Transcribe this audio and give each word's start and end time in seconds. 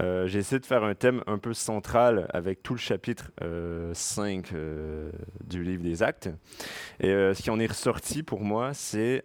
euh, 0.00 0.26
j'ai 0.26 0.38
essayé 0.38 0.60
de 0.60 0.66
faire 0.66 0.84
un 0.84 0.94
thème 0.94 1.22
un 1.26 1.38
peu 1.38 1.54
central 1.54 2.28
avec 2.30 2.62
tout 2.62 2.74
le 2.74 2.78
chapitre 2.78 3.32
5 3.92 4.52
du 5.44 5.62
livre 5.62 5.82
des 5.82 6.02
Actes. 6.02 6.30
Et 7.00 7.08
ce 7.08 7.42
qui 7.42 7.50
en 7.50 7.58
est 7.58 7.66
ressorti 7.66 8.22
pour 8.22 8.40
moi, 8.40 8.74
c'est 8.74 9.24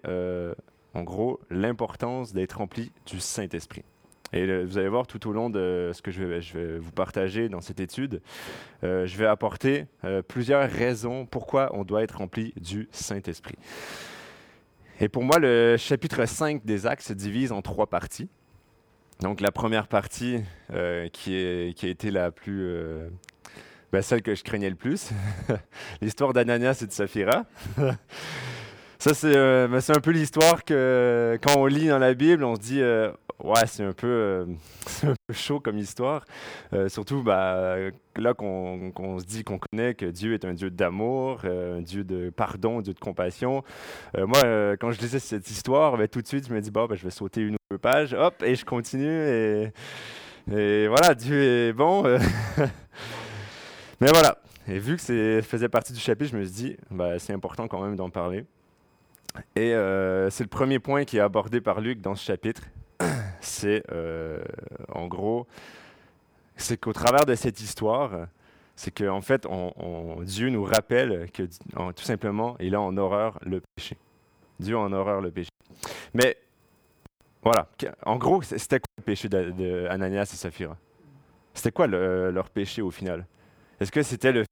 en 0.93 1.03
gros 1.03 1.39
l'importance 1.49 2.33
d'être 2.33 2.57
rempli 2.57 2.91
du 3.05 3.19
Saint-Esprit. 3.19 3.83
Et 4.33 4.63
vous 4.63 4.79
allez 4.79 4.89
voir 4.89 5.05
tout 5.05 5.29
au 5.29 5.31
long 5.31 5.51
de 5.51 5.91
ce 5.93 6.01
que 6.01 6.09
je 6.09 6.23
vais, 6.23 6.79
vous 6.79 6.91
partager 6.91 7.49
dans 7.49 7.61
cette 7.61 7.79
étude, 7.79 8.19
euh, 8.83 9.05
je 9.05 9.15
vais 9.15 9.27
apporter 9.27 9.85
euh, 10.03 10.23
plusieurs 10.23 10.67
raisons 10.67 11.27
pourquoi 11.27 11.69
on 11.73 11.83
doit 11.83 12.01
être 12.01 12.17
rempli 12.17 12.51
du 12.59 12.89
Saint-Esprit. 12.91 13.57
Et 14.99 15.07
pour 15.07 15.23
moi, 15.23 15.37
le 15.37 15.77
chapitre 15.77 16.25
5 16.25 16.65
des 16.65 16.87
Actes 16.87 17.03
se 17.03 17.13
divise 17.13 17.51
en 17.51 17.61
trois 17.61 17.87
parties. 17.87 18.27
Donc 19.23 19.39
la 19.39 19.53
première 19.53 19.87
partie, 19.87 20.41
euh, 20.73 21.07
qui, 21.07 21.33
a 21.33 21.87
été 21.87 22.11
la 22.11 22.29
plus... 22.29 22.69
Ben, 23.93 24.01
celle 24.01 24.21
que 24.21 24.35
je 24.35 24.43
craignais 24.43 24.69
le 24.69 24.75
plus, 24.75 25.11
l'histoire 26.01 26.33
d'Ananias 26.33 26.79
et 26.81 26.87
de 26.87 26.91
Saphira. 26.91 27.45
Ça, 28.99 29.11
ben, 29.23 29.79
c'est 29.79 29.95
un 29.95 30.01
peu 30.01 30.11
l'histoire 30.11 30.65
que 30.65 31.39
quand 31.41 31.57
on 31.57 31.67
lit 31.67 31.87
dans 31.87 31.99
la 31.99 32.13
Bible, 32.13 32.43
on 32.43 32.55
se 32.55 32.61
dit 32.61 32.81
Ouais, 33.39 33.65
c'est 33.65 33.83
un, 33.83 33.93
peu, 33.93 34.07
euh, 34.07 34.45
chaud 35.31 35.59
comme 35.59 35.77
histoire. 35.77 36.25
Euh, 36.71 36.87
surtout 36.87 37.23
bah, 37.23 37.75
là 38.15 38.33
qu'on 38.33 39.19
se 39.19 39.25
dit 39.25 39.43
qu'on 39.43 39.59
connaît 39.59 39.95
que 39.95 40.05
Dieu 40.05 40.33
est 40.33 40.45
un 40.45 40.53
Dieu 40.53 40.69
d'amour, 40.69 41.41
euh, 41.43 41.79
un 41.79 41.81
Dieu 41.81 42.03
de 42.03 42.29
pardon, 42.29 42.79
un 42.79 42.81
Dieu 42.81 42.93
de 42.93 42.99
compassion. 42.99 43.63
moi, 44.15 44.77
quand 44.77 44.91
je 44.91 44.99
lisais 45.01 45.19
cette 45.19 45.49
histoire, 45.49 45.97
ben, 45.97 46.07
tout 46.07 46.21
de 46.21 46.27
suite, 46.27 46.47
je 46.47 46.53
me 46.53 46.61
dis, 46.61 46.71
ben, 46.71 46.87
je 46.91 47.03
vais 47.03 47.09
sauter 47.11 47.41
une 47.41 47.55
ou 47.55 47.57
deux 47.71 47.77
pages, 47.77 48.13
hop, 48.13 48.41
et 48.43 48.55
je 48.55 48.65
continue. 48.65 49.09
Et, 49.09 49.73
et 50.51 50.87
voilà, 50.87 51.15
Dieu 51.15 51.41
est 51.41 51.73
bon. 51.73 52.03
Mais 53.99 54.07
voilà. 54.07 54.37
Et 54.67 54.79
vu 54.79 54.95
que 54.95 55.01
ça 55.01 55.41
faisait 55.41 55.69
partie 55.69 55.91
du 55.91 55.99
chapitre, 55.99 56.31
je 56.31 56.37
me 56.37 56.43
suis 56.45 56.53
dit, 56.53 56.77
bah, 56.91 57.19
c'est 57.19 57.33
important 57.33 57.67
quand 57.67 57.81
même 57.81 57.95
d'en 57.95 58.09
parler. 58.09 58.45
Et 59.55 59.73
c'est 60.29 60.43
le 60.43 60.49
premier 60.49 60.79
point 60.79 61.03
qui 61.03 61.17
est 61.17 61.21
abordé 61.21 61.59
par 61.59 61.81
Luc 61.81 61.99
dans 61.99 62.15
ce 62.15 62.23
chapitre 62.23 62.61
c'est 63.53 63.83
euh, 63.91 64.43
en 64.93 65.07
gros, 65.07 65.47
c'est 66.57 66.77
qu'au 66.77 66.93
travers 66.93 67.25
de 67.25 67.35
cette 67.35 67.61
histoire, 67.61 68.27
c'est 68.75 68.91
qu'en 68.91 69.17
en 69.17 69.21
fait, 69.21 69.47
Dieu 70.21 70.49
nous 70.49 70.63
rappelle 70.63 71.29
que 71.31 71.43
tout 71.43 72.03
simplement, 72.03 72.55
il 72.59 72.75
a 72.75 72.81
en 72.81 72.97
horreur 72.97 73.39
le 73.43 73.61
péché. 73.75 73.97
Dieu 74.59 74.75
a 74.75 74.79
en 74.79 74.91
horreur 74.91 75.21
le 75.21 75.31
péché. 75.31 75.49
Mais 76.13 76.37
voilà, 77.43 77.67
en 78.05 78.17
gros, 78.17 78.41
c'était 78.41 78.79
quoi 78.79 78.93
le 78.97 79.03
péché 79.03 79.29
d'Ananias 79.29 80.23
et 80.33 80.37
Saphira? 80.37 80.77
C'était 81.53 81.71
quoi 81.71 81.87
leur 81.87 82.49
péché 82.49 82.81
au 82.81 82.91
final? 82.91 83.25
Est-ce 83.79 83.91
que 83.91 84.01
c'était 84.01 84.31
le 84.31 84.45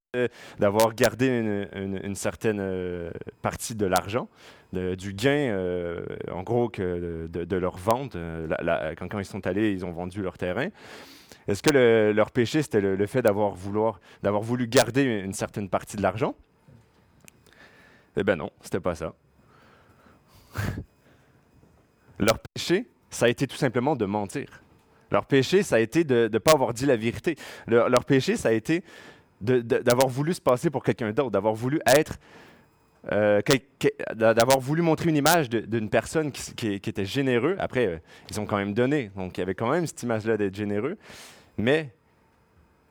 d'avoir 0.60 0.94
gardé 0.94 1.28
une, 1.74 2.16
certaine 2.16 2.60
euh, 2.60 3.12
partie 3.42 3.76
de 3.76 3.86
l'argent 3.86 4.28
du 4.74 5.14
gain, 5.14 5.52
euh, 5.52 6.06
en 6.32 6.44
gros, 6.44 6.68
que 6.70 7.28
de, 7.28 7.56
leur 7.56 7.78
vente. 7.78 8.16
Euh, 8.18 8.94
quand, 8.96 9.20
ils 9.20 9.26
sont 9.26 9.48
allés, 9.48 9.72
ils 9.72 9.86
ont 9.86 9.92
vendu 9.92 10.22
leur 10.22 10.38
terrain. 10.38 10.68
Est-ce 11.48 11.64
que 11.64 12.12
leur 12.12 12.32
péché, 12.32 12.62
c'était 12.62 12.82
le, 12.82 13.08
fait 13.08 13.22
d'avoir 13.22 13.54
voulu 13.56 14.68
garder 14.68 15.04
une 15.04 15.34
certaine 15.34 15.70
partie 15.70 15.96
de 15.96 16.02
l'argent? 16.02 16.36
Eh 18.18 18.24
bien 18.24 18.36
non, 18.36 18.50
c'était 18.62 18.82
pas 18.82 18.96
ça. 18.96 19.14
leur 22.20 22.40
péché, 22.40 22.86
ça 23.10 23.28
a 23.28 23.30
été 23.30 23.48
tout 23.48 23.56
simplement 23.56 23.96
de 23.96 24.06
mentir. 24.06 24.62
Leur 25.10 25.26
péché, 25.26 25.64
ça 25.64 25.78
a 25.78 25.80
été 25.80 26.04
de 26.04 26.30
ne 26.32 26.38
pas 26.38 26.52
avoir 26.52 26.74
dit 26.74 26.86
la 26.86 26.98
vérité. 26.98 27.38
leur 27.68 28.04
péché, 28.06 28.36
ça 28.36 28.50
a 28.50 28.54
été 28.54 28.84
d'avoir 29.42 30.08
voulu 30.08 30.34
se 30.34 30.42
passer 30.42 30.70
pour 30.70 30.84
quelqu'un 30.84 31.12
d'autre, 31.12 31.32
d'avoir 31.32 31.54
voulu 31.54 31.80
être 31.86 32.20
euh, 33.12 33.42
d'avoir 34.14 34.60
voulu 34.60 34.84
montrer 34.84 35.10
une 35.10 35.16
image 35.16 35.50
d'une 35.50 35.90
personne 35.90 36.32
qui, 36.32 36.68
était 36.68 37.06
généreux. 37.06 37.56
Après, 37.58 37.88
euh, 37.88 37.98
ils 38.30 38.40
ont 38.40 38.46
quand 38.46 38.58
même 38.58 38.76
donné, 38.76 39.10
donc 39.16 39.38
il 39.38 39.42
y 39.42 39.44
avait 39.44 39.56
quand 39.56 39.72
même 39.72 39.88
cette 39.88 40.04
image-là 40.04 40.38
d'être 40.38 40.56
généreux, 40.56 40.98
mais, 41.58 41.90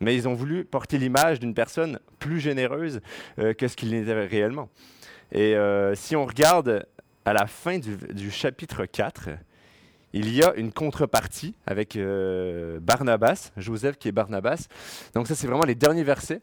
mais 0.01 0.17
ils 0.17 0.27
ont 0.27 0.35
voulu 0.35 0.65
porter 0.65 0.99
l'image 0.99 1.39
d'une 1.39 1.55
personne 1.55 2.01
plus 2.19 2.41
généreuse 2.41 3.01
euh, 3.39 3.55
que 3.55 3.69
ce 3.69 3.77
qu'il 3.77 3.91
n'était 3.91 4.27
réellement. 4.27 4.69
Et 5.31 5.55
si 5.95 6.17
on 6.17 6.27
regarde 6.27 6.85
à 7.25 7.33
la 7.33 7.47
fin 7.47 7.79
du, 7.79 7.97
du, 8.13 8.33
chapitre 8.33 8.85
4, 8.85 9.29
il 10.13 10.35
y 10.35 10.43
a 10.43 10.55
une 10.55 10.73
contrepartie 10.73 11.55
avec 11.67 11.99
Barnabas, 12.81 13.53
Joseph 13.57 13.97
qui 13.97 14.09
est 14.09 14.13
Barnabas. 14.13 14.67
Donc 15.15 15.27
ça, 15.27 15.35
c'est 15.35 15.47
vraiment 15.47 15.65
les 15.65 15.75
derniers 15.75 16.05
versets 16.05 16.41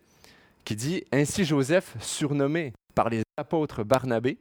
qui 0.68 0.76
dit 0.76 1.04
Ainsi 1.14 1.46
Joseph, 1.46 1.96
surnommé 2.02 2.74
par 2.94 3.10
les 3.10 3.24
apôtres 3.38 3.84
Barnabé, 3.84 4.38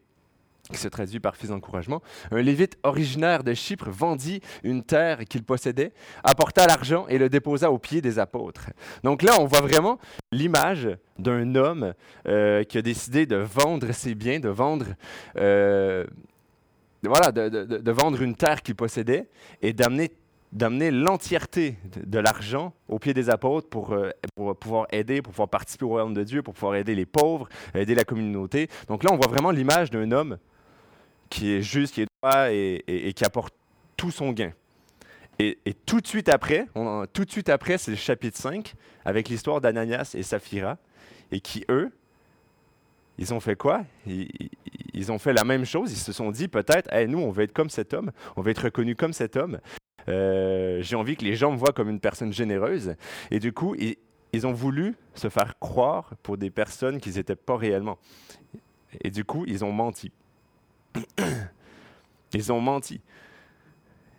qui 0.72 0.78
se 0.78 0.88
traduit 0.88 1.20
par 1.20 1.36
fils 1.36 1.50
d'encouragement, 1.50 2.02
un 2.30 2.42
lévite 2.42 2.76
originaire 2.82 3.44
de 3.44 3.54
Chypre 3.54 3.90
vendit 3.90 4.40
une 4.64 4.82
terre 4.82 5.24
qu'il 5.24 5.44
possédait, 5.44 5.92
apporta 6.24 6.66
l'argent 6.66 7.06
et 7.08 7.18
le 7.18 7.28
déposa 7.28 7.70
aux 7.70 7.78
pieds 7.78 8.00
des 8.00 8.18
apôtres. 8.18 8.70
Donc 9.04 9.22
là, 9.22 9.36
on 9.38 9.46
voit 9.46 9.60
vraiment 9.60 9.98
l'image 10.32 10.88
d'un 11.18 11.54
homme 11.54 11.94
euh, 12.26 12.64
qui 12.64 12.78
a 12.78 12.82
décidé 12.82 13.26
de 13.26 13.36
vendre 13.36 13.92
ses 13.92 14.14
biens, 14.14 14.40
de 14.40 14.48
vendre, 14.48 14.86
euh, 15.36 16.06
voilà, 17.04 17.32
de, 17.32 17.90
vendre 17.90 18.20
une 18.22 18.34
terre 18.34 18.62
qu'il 18.62 18.74
possédait 18.74 19.28
et 19.62 19.72
d'amener 19.72 20.12
d'amener 20.52 20.90
l'entièreté 20.90 21.76
de, 21.84 22.18
l'argent 22.18 22.72
au 22.88 22.98
pied 22.98 23.12
des 23.12 23.30
apôtres 23.30 23.68
pour, 23.68 23.92
euh, 23.92 24.10
pour, 24.36 24.56
pouvoir 24.56 24.86
aider, 24.90 25.20
pour 25.20 25.32
pouvoir 25.32 25.48
participer 25.48 25.84
au 25.84 25.88
royaume 25.88 26.14
de 26.14 26.22
Dieu, 26.22 26.42
pour 26.42 26.54
pouvoir 26.54 26.76
aider 26.76 26.94
les 26.94 27.04
pauvres, 27.04 27.48
aider 27.74 27.94
la 27.94 28.04
communauté. 28.04 28.68
Donc 28.88 29.02
là, 29.04 29.10
on 29.12 29.16
voit 29.16 29.28
vraiment 29.28 29.50
l'image 29.50 29.90
d'un 29.90 30.10
homme 30.12 30.38
qui 31.28 31.52
est 31.52 31.62
juste, 31.62 31.94
qui 31.94 32.02
est 32.02 32.06
droit 32.22 32.50
et, 32.50 33.12
qui 33.14 33.24
apporte 33.24 33.54
tout 33.96 34.10
son 34.10 34.32
gain. 34.32 34.52
Et, 35.38 35.58
tout 35.84 36.00
de 36.00 36.06
suite 36.06 36.30
après, 36.30 36.66
tout 37.12 37.24
de 37.24 37.30
suite 37.30 37.50
après, 37.50 37.76
c'est 37.76 37.90
le 37.90 37.96
chapitre 37.96 38.38
5 38.38 38.74
avec 39.04 39.28
l'histoire 39.28 39.60
d'Ananias 39.60 40.14
et 40.16 40.22
Saphira, 40.22 40.78
et 41.30 41.40
qui, 41.40 41.64
eux, 41.68 41.90
ils 43.18 43.32
ont 43.32 43.40
fait 43.40 43.56
quoi? 43.56 43.84
Ils, 44.06 45.12
ont 45.12 45.18
fait 45.18 45.32
la 45.32 45.44
même 45.44 45.64
chose. 45.64 45.92
Ils 45.92 45.98
se 45.98 46.12
sont 46.12 46.30
dit 46.30 46.48
peut-être, 46.48 46.88
nous, 47.06 47.18
on 47.18 47.30
veut 47.30 47.44
être 47.44 47.52
comme 47.52 47.70
cet 47.70 47.94
homme, 47.94 48.10
on 48.36 48.42
veut 48.42 48.50
être 48.50 48.64
reconnu 48.64 48.96
comme 48.96 49.12
cet 49.12 49.36
homme. 49.36 49.58
Euh, 50.08 50.80
j'ai 50.82 50.96
envie 50.96 51.16
que 51.16 51.24
les 51.24 51.34
gens 51.34 51.50
me 51.50 51.56
voient 51.56 51.72
comme 51.72 51.88
une 51.88 52.00
personne 52.00 52.32
généreuse. 52.32 52.94
Et 53.30 53.38
du 53.38 53.52
coup, 53.52 53.74
ils, 53.74 54.46
ont 54.46 54.52
voulu 54.52 54.94
se 55.14 55.28
faire 55.28 55.58
croire 55.58 56.12
pour 56.22 56.36
des 56.36 56.50
personnes 56.50 57.00
qu'ils 57.00 57.14
n'étaient 57.14 57.36
pas 57.36 57.56
réellement. 57.56 57.98
Et 59.02 59.10
du 59.10 59.24
coup, 59.24 59.44
ils 59.46 59.64
ont 59.64 59.72
menti. 59.72 60.12
ils 62.34 62.52
ont 62.52 62.60
menti. 62.60 63.00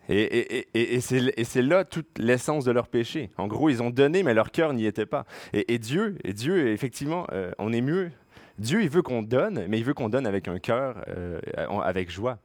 Et 0.10 1.02
c'est 1.02 1.62
là 1.62 1.84
toute 1.84 2.18
l'essence 2.18 2.64
de 2.64 2.72
leur 2.72 2.88
péché. 2.88 3.30
En 3.38 3.48
gros, 3.48 3.70
ils 3.70 3.84
ont 3.84 3.90
donné, 3.90 4.24
mais 4.24 4.34
leur 4.34 4.52
cœur 4.52 4.74
n'y 4.74 4.86
était 4.86 5.06
pas. 5.06 5.26
Et, 5.54 5.78
Dieu, 5.80 6.18
et 6.24 6.34
Dieu, 6.34 6.70
effectivement, 6.70 7.28
euh, 7.34 7.52
on 7.60 7.74
est 7.74 7.82
mieux. 7.82 8.12
Dieu, 8.58 8.82
il 8.82 8.90
veut 8.90 9.02
qu'on 9.02 9.22
donne, 9.22 9.66
mais 9.68 9.78
il 9.80 9.84
veut 9.84 9.94
qu'on 9.94 10.10
donne 10.10 10.26
avec 10.26 10.48
un 10.48 10.60
cœur, 10.60 11.04
euh, 11.08 11.40
avec 11.84 12.10
joie 12.10 12.40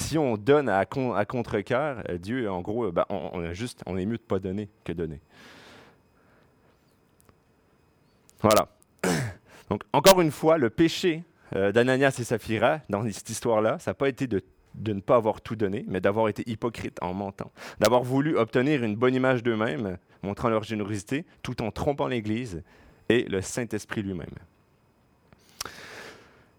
si 0.00 0.18
on 0.18 0.36
donne 0.36 0.68
à, 0.68 0.84
contre-cœur, 0.86 2.02
euh, 2.08 2.18
Dieu, 2.18 2.50
en 2.50 2.60
gros, 2.60 2.90
ben, 2.90 3.04
on, 3.10 3.52
juste, 3.52 3.82
on 3.86 3.96
est 3.96 4.06
mieux 4.06 4.16
de 4.16 4.22
ne 4.22 4.28
pas 4.28 4.38
donner 4.38 4.68
que 4.84 4.92
donner. 4.92 5.20
Voilà. 8.40 8.68
Donc, 9.70 9.82
encore 9.92 10.20
une 10.20 10.30
fois, 10.30 10.58
le 10.58 10.70
péché 10.70 11.22
euh, 11.54 11.70
d'Ananias 11.72 12.16
et 12.18 12.24
Saphira, 12.24 12.80
dans 12.88 13.04
cette 13.10 13.28
histoire-là, 13.30 13.78
ça 13.78 13.90
n'a 13.90 13.94
pas 13.94 14.08
été 14.08 14.26
de, 14.26 14.42
de, 14.74 14.92
ne 14.92 15.00
pas 15.00 15.16
avoir 15.16 15.40
tout 15.40 15.56
donné, 15.56 15.84
mais 15.86 16.00
d'avoir 16.00 16.28
été 16.28 16.42
hypocrite 16.50 16.98
en 17.02 17.12
mentant. 17.12 17.52
D'avoir 17.78 18.02
voulu 18.02 18.36
obtenir 18.36 18.82
une 18.82 18.96
bonne 18.96 19.14
image 19.14 19.42
d'eux-mêmes, 19.42 19.98
montrant 20.22 20.48
leur 20.48 20.64
générosité, 20.64 21.24
tout 21.42 21.62
en 21.62 21.70
trompant 21.70 22.08
l'Église 22.08 22.62
et 23.08 23.24
le 23.24 23.42
Saint-Esprit 23.42 24.02
lui-même. 24.02 24.28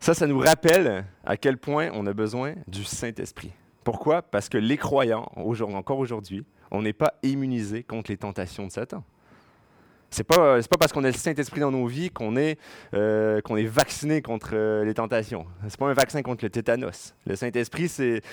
Ça, 0.01 0.15
ça 0.15 0.25
nous 0.25 0.39
rappelle 0.39 1.06
à 1.24 1.38
quel 1.38 1.59
point 1.59 1.92
on 1.94 2.07
a 2.07 2.13
besoin 2.13 2.56
du 2.68 2.83
Saint-Esprit. 2.83 3.51
Pourquoi? 3.83 4.24
Parce 4.24 4.50
que 4.50 4.57
les 4.57 4.75
croyants, 4.75 5.31
encore 5.36 6.00
aujourd'hui, 6.00 6.44
on 6.71 6.81
n'est 6.81 6.92
pas 6.92 7.13
immunisés 7.21 7.83
contre 7.83 8.09
les 8.09 8.18
tentations 8.18 8.65
de 8.65 8.71
Satan. 8.71 9.03
C'est 10.09 10.24
pas 10.24 10.59
pas 10.59 10.77
parce 10.80 10.92
qu'on 10.92 11.03
a 11.03 11.07
le 11.07 11.13
Saint-Esprit 11.13 11.62
dans 11.62 11.69
nos 11.69 11.86
vies 11.86 12.09
qu'on 12.09 12.36
est 12.36 12.57
euh, 12.95 13.42
qu'on 13.42 13.57
est 13.57 13.65
vacciné 13.68 14.24
contre 14.24 14.50
euh, 14.53 14.83
les 14.83 14.95
tentations. 14.95 15.45
C'est 15.68 15.77
pas 15.77 15.88
un 15.88 15.94
vaccin 15.94 16.24
contre 16.24 16.44
le 16.45 16.50
tétanos. 16.50 17.13
Le 17.27 17.36
Saint-Esprit, 17.36 17.88
c'est 17.88 18.24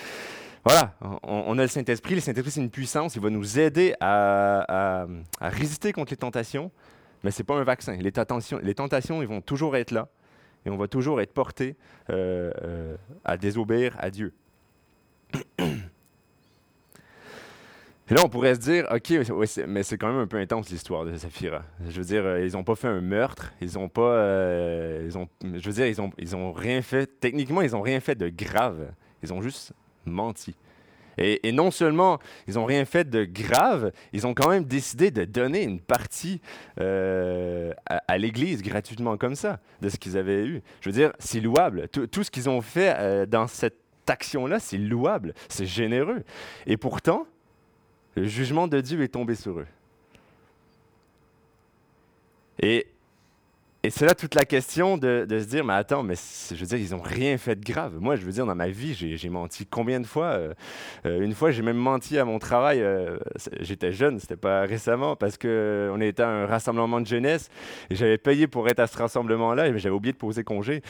voilà, 0.65 0.95
on, 1.21 1.57
a 1.59 1.61
le 1.61 1.67
Saint-Esprit. 1.67 2.15
Le 2.15 2.21
Saint-Esprit, 2.21 2.51
c'est 2.51 2.61
une 2.61 2.71
puissance. 2.71 3.15
Il 3.15 3.21
va 3.21 3.29
nous 3.29 3.59
aider 3.59 3.93
à, 3.99 5.03
à, 5.39 5.49
résister 5.49 5.93
contre 5.93 6.13
les 6.13 6.17
tentations, 6.17 6.71
mais 7.23 7.29
c'est 7.29 7.43
pas 7.43 7.55
un 7.55 7.63
vaccin. 7.63 7.93
Les 7.93 8.11
les 8.63 8.75
tentations, 8.75 9.21
ils 9.21 9.27
vont 9.27 9.41
toujours 9.41 9.77
être 9.77 9.91
là 9.91 10.09
et 10.69 10.71
on 10.71 10.77
va 10.77 10.87
toujours 10.87 11.19
être 11.19 11.33
porté 11.33 11.75
euh, 12.09 12.51
euh, 12.63 12.95
à 13.25 13.37
désobéir 13.37 13.95
à 13.99 14.11
Dieu. 14.11 14.33
Et 18.11 18.15
là, 18.15 18.21
on 18.23 18.29
pourrait 18.29 18.55
se 18.55 18.59
dire, 18.59 18.87
OK, 18.91 19.13
mais 19.67 19.83
c'est 19.83 19.99
quand 19.99 20.07
même 20.07 20.17
un 20.17 20.25
peu 20.25 20.37
intense 20.37 20.71
l'histoire 20.71 21.05
de 21.05 21.15
Saphira. 21.15 21.61
Je 21.87 21.95
veux 21.99 22.05
dire, 22.05 22.25
euh, 22.25 22.43
ils 22.43 22.53
n'ont 22.53 22.63
pas 22.63 22.73
fait 22.73 22.87
un 22.87 23.01
meurtre, 23.01 23.53
ils 23.61 23.75
n'ont 23.75 23.87
pas. 23.87 24.25
Ils 25.03 25.15
ont, 25.15 25.27
je 25.43 25.63
veux 25.69 25.73
dire, 25.73 25.85
ils 25.85 25.97
n'ont 26.01 26.11
ils 26.17 26.35
ont 26.35 26.51
rien 26.51 26.81
fait. 26.81 27.19
Techniquement, 27.19 27.61
ils 27.61 27.73
n'ont 27.73 27.83
rien 27.83 27.99
fait 27.99 28.15
de 28.15 28.29
grave. 28.29 28.87
Ils 29.21 29.31
ont 29.31 29.41
juste 29.41 29.73
menti. 30.05 30.55
Et, 31.19 31.51
non 31.51 31.69
seulement 31.69 32.19
ils 32.47 32.55
n'ont 32.55 32.65
rien 32.65 32.85
fait 32.85 33.09
de 33.09 33.25
grave, 33.25 33.91
ils 34.13 34.25
ont 34.25 34.33
quand 34.33 34.49
même 34.49 34.63
décidé 34.63 35.11
de 35.11 35.25
donner 35.25 35.63
une 35.63 35.79
partie 35.79 36.41
euh, 36.79 37.73
à, 37.85 38.17
l'Église 38.17 38.63
gratuitement 38.63 39.17
comme 39.17 39.35
ça, 39.35 39.59
de 39.81 39.89
ce 39.89 39.97
qu'ils 39.97 40.17
avaient 40.17 40.45
eu. 40.45 40.61
Je 40.81 40.89
veux 40.89 40.93
dire, 40.93 41.11
c'est 41.19 41.41
louable. 41.41 41.89
Tout, 41.89 42.07
tout 42.07 42.23
ce 42.23 42.31
qu'ils 42.31 42.49
ont 42.49 42.61
fait 42.61 43.27
dans 43.27 43.47
cette 43.47 43.77
action-là, 44.07 44.59
c'est 44.59 44.77
louable, 44.77 45.33
c'est 45.49 45.65
généreux. 45.65 46.23
Et 46.65 46.77
pourtant, 46.77 47.27
le 48.15 48.25
jugement 48.25 48.67
de 48.67 48.81
Dieu 48.81 49.01
est 49.01 49.09
tombé 49.09 49.35
sur 49.35 49.59
eux. 49.59 49.67
Et, 52.61 52.87
et 53.81 53.91
c'est 53.91 54.05
là 54.05 54.13
toute 54.13 54.35
la 54.35 54.43
question 54.43 54.97
de, 54.97 55.25
se 55.29 55.45
dire, 55.45 55.63
mais 55.63 55.73
attends, 55.73 56.03
mais 56.03 56.15
je 56.15 56.55
veux 56.55 56.65
dire, 56.65 56.77
ils 56.77 56.91
n'ont 56.91 57.01
rien 57.01 57.37
fait 57.37 57.55
de 57.55 57.63
grave. 57.63 57.93
Moi, 58.01 58.17
je 58.17 58.25
veux 58.25 58.31
dire, 58.33 58.45
dans 58.45 58.55
ma 58.55 58.67
vie, 58.67 58.93
j'ai 58.93 59.29
menti 59.29 59.65
combien 59.65 60.01
de 60.01 60.05
fois 60.05 60.25
euh, 60.25 60.53
euh, 61.05 61.21
Une 61.21 61.33
fois, 61.33 61.51
j'ai 61.51 61.61
même 61.61 61.77
menti 61.77 62.17
à 62.17 62.25
mon 62.25 62.39
travail. 62.39 62.81
Euh, 62.81 63.17
j'étais 63.61 63.93
jeune, 63.93 64.19
c'était 64.19 64.35
pas 64.35 64.63
récemment, 64.63 65.15
parce 65.15 65.37
qu'on 65.37 66.01
était 66.01 66.23
à 66.23 66.27
un 66.27 66.45
rassemblement 66.45 66.99
de 66.99 67.07
jeunesse 67.07 67.49
et 67.89 67.95
j'avais 67.95 68.17
payé 68.17 68.47
pour 68.47 68.67
être 68.67 68.79
à 68.81 68.87
ce 68.87 68.97
rassemblement-là 68.97 69.69
et 69.69 69.77
j'avais 69.79 69.95
oublié 69.95 70.11
de 70.11 70.17
poser 70.17 70.43
congé. 70.43 70.81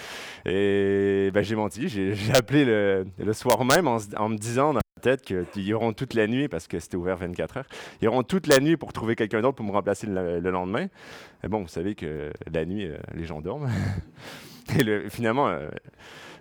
Et 0.47 1.29
ben, 1.31 1.43
j'ai 1.43 1.55
menti. 1.55 1.89
J'ai 1.89 2.15
appelé 2.33 2.65
le, 2.65 3.05
le, 3.19 3.33
soir 3.33 3.63
même 3.65 3.87
en, 3.87 3.99
en 4.17 4.29
me 4.29 4.37
disant 4.37 4.73
tête 4.99 5.21
qu'ils 5.21 5.73
auront 5.73 5.93
toute 5.93 6.13
la 6.13 6.27
nuit, 6.27 6.47
parce 6.47 6.67
que 6.67 6.79
c'était 6.79 6.97
ouvert 6.97 7.17
24 7.17 7.57
heures, 7.57 7.65
ils 8.01 8.07
auront 8.07 8.23
toute 8.23 8.47
la 8.47 8.59
nuit 8.59 8.77
pour 8.77 8.93
trouver 8.93 9.15
quelqu'un 9.15 9.41
d'autre 9.41 9.55
pour 9.55 9.65
me 9.65 9.71
remplacer 9.71 10.07
le, 10.07 10.39
lendemain. 10.39 10.87
Mais 11.41 11.49
bon, 11.49 11.61
vous 11.61 11.67
savez 11.67 11.95
que 11.95 12.31
la 12.51 12.65
nuit, 12.65 12.85
euh, 12.85 12.97
les 13.13 13.25
gens 13.25 13.41
dorment. 13.41 13.69
Et 14.79 14.83
le, 14.83 15.09
finalement, 15.09 15.47
euh, 15.47 15.69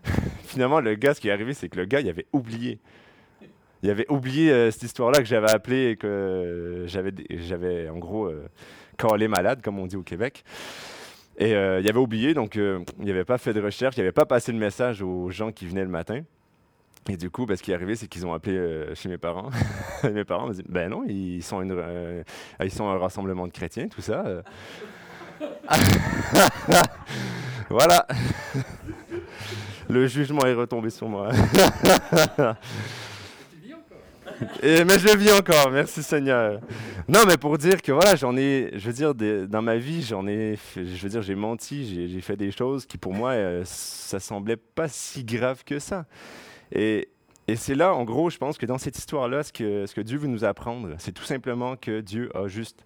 finalement, 0.44 0.80
le 0.80 0.94
gars, 0.94 1.14
ce 1.14 1.20
qui 1.20 1.28
est 1.28 1.32
arrivé, 1.32 1.54
c'est 1.54 1.68
que 1.68 1.76
le 1.76 1.86
gars, 1.86 2.00
il 2.00 2.08
avait 2.08 2.26
oublié. 2.32 2.78
Il 3.82 3.90
avait 3.90 4.10
oublié 4.10 4.50
euh, 4.50 4.70
cette 4.70 4.82
histoire-là 4.82 5.20
que 5.20 5.26
j'avais 5.26 5.50
appelée 5.50 5.90
et 5.90 5.96
que 5.96 6.84
j'avais, 6.86 7.12
j'avais 7.30 7.88
en 7.88 7.98
gros 7.98 8.30
calé 8.96 9.28
malade, 9.28 9.62
comme 9.62 9.78
on 9.78 9.86
dit 9.86 9.96
au 9.96 10.02
Québec. 10.02 10.44
Et 11.38 11.50
il 11.50 11.88
avait 11.88 11.98
oublié, 11.98 12.34
donc 12.34 12.56
il 12.56 13.04
n'avait 13.04 13.24
pas 13.24 13.38
fait 13.38 13.52
de 13.52 13.62
recherche, 13.62 13.96
il 13.96 14.00
n'avait 14.00 14.10
pas 14.10 14.26
passé 14.26 14.50
le 14.50 14.58
message 14.58 15.02
aux 15.02 15.30
gens 15.30 15.52
qui 15.52 15.66
venaient 15.66 15.84
le 15.84 15.88
matin. 15.88 16.22
Et 17.08 17.16
du 17.16 17.30
coup, 17.30 17.46
ben, 17.46 17.56
ce 17.56 17.62
qui 17.62 17.70
est 17.70 17.74
arrivé, 17.74 17.96
c'est 17.96 18.06
qu'ils 18.06 18.26
ont 18.26 18.34
appelé 18.34 18.56
euh, 18.56 18.94
chez 18.94 19.08
mes 19.08 19.18
parents. 19.18 19.50
mes 20.04 20.24
parents 20.24 20.46
m'ont 20.46 20.52
dit 20.52 20.62
Ben 20.68 20.90
non, 20.90 21.04
ils 21.06 21.42
sont, 21.42 21.62
euh, 21.62 22.22
un 22.60 22.98
rassemblement 22.98 23.46
de 23.46 23.52
chrétiens, 23.52 23.88
tout 23.88 24.02
ça. 24.02 24.24
Euh. 24.26 24.42
voilà. 27.70 28.06
Le 29.88 30.06
jugement 30.06 30.44
est 30.44 30.54
retombé 30.54 30.90
sur 30.90 31.08
moi. 31.08 31.30
Et, 34.62 34.84
mais 34.84 34.98
je 34.98 35.16
vis 35.16 35.32
encore, 35.32 35.70
merci 35.70 36.02
Seigneur. 36.02 36.60
Non, 37.08 37.20
mais 37.26 37.36
pour 37.36 37.58
dire 37.58 37.80
que 37.82 37.90
voilà, 37.90 38.14
j'en 38.14 38.36
ai, 38.36 38.70
je 38.74 38.86
veux 38.86 38.92
dire, 38.92 39.14
dans 39.14 39.62
ma 39.62 39.76
vie, 39.78 40.02
j'en 40.02 40.26
ai, 40.28 40.58
je 40.76 41.02
veux 41.02 41.08
dire, 41.08 41.22
j'ai 41.22 41.34
menti, 41.34 42.08
j'ai 42.08 42.20
fait 42.20 42.36
des 42.36 42.52
choses 42.52 42.86
qui 42.86 42.98
pour 42.98 43.14
moi, 43.14 43.34
ça 43.64 44.20
semblait 44.20 44.56
pas 44.56 44.88
si 44.88 45.24
grave 45.24 45.64
que 45.64 45.78
ça. 45.78 46.04
Et, 46.72 47.08
c'est 47.56 47.74
là, 47.74 47.94
en 47.94 48.04
gros, 48.04 48.28
je 48.28 48.36
pense 48.36 48.58
que 48.58 48.66
dans 48.66 48.76
cette 48.76 48.98
histoire-là, 48.98 49.42
ce 49.42 49.52
que, 49.52 49.86
ce 49.86 49.94
que 49.94 50.02
Dieu 50.02 50.18
veut 50.18 50.28
nous 50.28 50.44
apprendre, 50.44 50.94
c'est 50.98 51.12
tout 51.12 51.24
simplement 51.24 51.76
que 51.76 52.00
Dieu 52.00 52.30
a 52.36 52.46
juste 52.46 52.84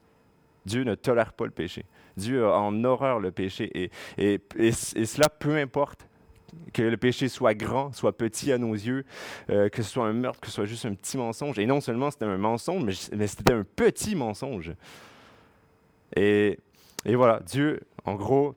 Dieu 0.67 0.85
ne 0.85 0.95
tolère 0.95 1.33
pas 1.33 1.45
le 1.45 1.51
péché. 1.51 1.85
Dieu 2.17 2.47
a 2.47 2.59
en 2.59 2.85
horreur 2.85 3.19
le 3.19 3.33
péché. 3.33 3.71
Et, 3.75 3.91
et, 4.19 4.41
et, 4.57 4.73
cela, 4.73 5.29
peu 5.29 5.57
importe 5.57 6.07
que 6.73 6.83
le 6.83 6.97
péché 6.97 7.29
soit 7.29 7.55
grand, 7.55 7.93
soit 7.93 8.17
petit 8.17 8.53
à 8.53 8.59
nos 8.59 8.75
yeux, 8.75 9.05
euh, 9.51 9.69
que 9.69 9.83
ce 9.83 9.91
soit 9.91 10.07
un 10.07 10.13
meurtre, 10.13 10.41
que 10.41 10.47
ce 10.49 10.53
soit 10.53 10.67
juste 10.67 10.85
un 10.85 10.95
petit 10.95 11.17
mensonge. 11.17 11.59
Et 11.59 11.67
non 11.67 11.81
seulement 11.81 12.11
c'était 12.11 12.27
un 12.27 12.39
mensonge, 12.39 12.85
mais, 12.85 12.93
mais 13.17 13.27
c'était 13.27 13.55
un 13.55 13.65
petit 13.65 14.15
mensonge. 14.15 14.73
Et, 16.15 16.59
et 17.05 17.15
voilà, 17.17 17.41
Dieu, 17.41 17.81
en 18.05 18.15
gros, 18.15 18.55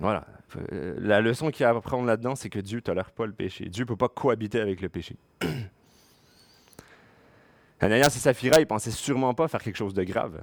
voilà, 0.00 0.26
euh, 0.72 0.94
la 0.98 1.20
leçon 1.20 1.50
qu'il 1.50 1.62
y 1.62 1.64
a 1.64 1.70
à 1.70 1.76
apprendre 1.76 2.06
là-dedans, 2.06 2.34
c'est 2.36 2.50
que 2.50 2.58
Dieu 2.58 2.76
ne 2.78 2.82
tolère 2.82 3.10
pas 3.10 3.26
le 3.26 3.32
péché. 3.32 3.66
Dieu 3.66 3.84
ne 3.84 3.88
peut 3.88 3.96
pas 3.96 4.08
cohabiter 4.08 4.60
avec 4.60 4.80
le 4.80 4.88
péché. 4.88 5.16
Ananias 7.80 8.06
et 8.06 8.18
Saphira, 8.18 8.60
ils 8.60 8.66
pensaient 8.66 8.90
sûrement 8.90 9.34
pas 9.34 9.48
faire 9.48 9.62
quelque 9.62 9.76
chose 9.76 9.94
de 9.94 10.02
grave 10.02 10.42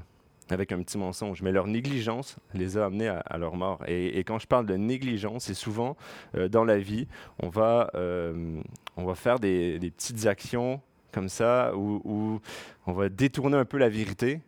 avec 0.50 0.72
un 0.72 0.82
petit 0.82 0.98
mensonge, 0.98 1.42
mais 1.42 1.52
leur 1.52 1.68
négligence 1.68 2.36
les 2.54 2.78
a 2.78 2.86
amenés 2.86 3.08
à, 3.08 3.38
leur 3.38 3.56
mort. 3.56 3.80
Et, 3.88 4.20
quand 4.20 4.40
je 4.40 4.48
parle 4.48 4.66
de 4.66 4.76
négligence, 4.76 5.46
c'est 5.46 5.54
souvent 5.54 5.96
euh, 6.36 6.50
dans 6.50 6.66
la 6.66 6.78
vie, 6.78 7.08
on 7.40 7.50
va, 7.50 7.90
euh, 7.96 8.62
on 8.98 9.06
va 9.06 9.16
faire 9.16 9.40
des, 9.40 9.80
petites 9.96 10.28
actions 10.28 10.82
comme 11.12 11.30
ça 11.30 11.72
où, 11.76 12.42
on 12.86 12.92
va 12.92 13.08
détourner 13.10 13.56
un 13.58 13.66
peu 13.66 13.78
la 13.78 13.90
vérité, 13.90 14.42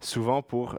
souvent 0.00 0.42
pour 0.42 0.78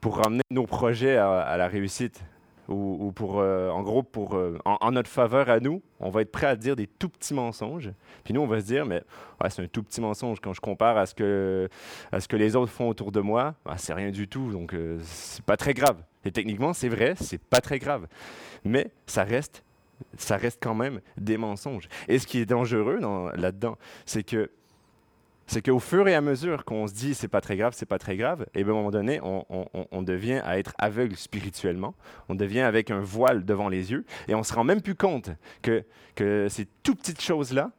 pour 0.00 0.16
ramener 0.18 0.42
nos 0.50 0.66
projets 0.66 1.16
à, 1.16 1.56
la 1.56 1.68
réussite. 1.68 2.22
Ou, 2.68 3.10
pour, 3.10 3.40
euh, 3.40 3.68
en 3.68 3.82
gros, 3.82 4.04
pour, 4.04 4.36
euh, 4.36 4.56
en, 4.64 4.92
notre 4.92 5.10
faveur 5.10 5.48
à 5.50 5.58
nous, 5.58 5.82
on 5.98 6.08
va 6.08 6.22
être 6.22 6.30
prêt 6.30 6.46
à 6.46 6.54
dire 6.54 6.76
des 6.76 6.86
tout 6.86 7.08
petits 7.08 7.34
mensonges. 7.34 7.90
Puis 8.22 8.32
nous, 8.32 8.42
on 8.42 8.46
va 8.46 8.60
se 8.60 8.66
dire, 8.66 8.86
mais 8.86 9.02
c'est 9.48 9.62
un 9.62 9.66
tout 9.66 9.82
petit 9.82 10.00
mensonge 10.00 10.38
quand 10.40 10.52
je 10.52 10.60
compare 10.60 10.96
à 10.96 11.06
ce 11.06 11.14
que, 11.16 11.68
à 12.12 12.20
ce 12.20 12.28
que 12.28 12.36
les 12.36 12.54
autres 12.54 12.70
font 12.70 12.88
autour 12.88 13.10
de 13.10 13.18
moi. 13.18 13.56
Ben, 13.64 13.76
c'est 13.76 13.92
rien 13.92 14.12
du 14.12 14.28
tout, 14.28 14.52
donc 14.52 14.72
euh, 14.72 15.00
c'est 15.02 15.44
pas 15.44 15.56
très 15.56 15.74
grave. 15.74 15.96
Et 16.24 16.30
techniquement, 16.30 16.72
c'est 16.72 16.88
vrai, 16.88 17.14
c'est 17.16 17.42
pas 17.42 17.60
très 17.60 17.80
grave. 17.80 18.06
Mais 18.64 18.92
ça 19.04 19.24
reste, 19.24 19.64
ça 20.16 20.36
reste 20.36 20.62
quand 20.62 20.76
même 20.76 21.00
des 21.16 21.38
mensonges. 21.38 21.88
Et 22.06 22.20
ce 22.20 22.26
qui 22.28 22.38
est 22.38 22.46
dangereux 22.46 23.00
là-dedans, 23.34 23.78
c'est 24.06 24.22
que 24.22 24.48
c'est 25.50 25.62
qu'au 25.62 25.80
fur 25.80 26.06
et 26.06 26.14
à 26.14 26.20
mesure 26.20 26.64
qu'on 26.64 26.86
se 26.86 26.94
dit 26.94 27.12
c'est 27.12 27.26
pas 27.26 27.40
très 27.40 27.56
grave, 27.56 27.72
c'est 27.76 27.84
pas 27.84 27.98
très 27.98 28.16
grave, 28.16 28.46
et 28.54 28.62
bien 28.62 28.72
à 28.72 28.76
un 28.76 28.78
moment 28.78 28.92
donné, 28.92 29.20
on, 29.20 30.02
devient 30.02 30.40
à 30.44 30.60
être 30.60 30.74
aveugle 30.78 31.16
spirituellement, 31.16 31.94
on 32.28 32.36
devient 32.36 32.60
avec 32.60 32.92
un 32.92 33.00
voile 33.00 33.44
devant 33.44 33.68
les 33.68 33.90
yeux, 33.90 34.04
et 34.28 34.36
on 34.36 34.44
se 34.44 34.54
rend 34.54 34.62
même 34.62 34.80
plus 34.80 34.94
compte 34.94 35.30
que, 35.60 35.82
que 36.14 36.46
ces 36.48 36.68
tout 36.84 36.94
petites 36.94 37.20
choses-là, 37.20 37.72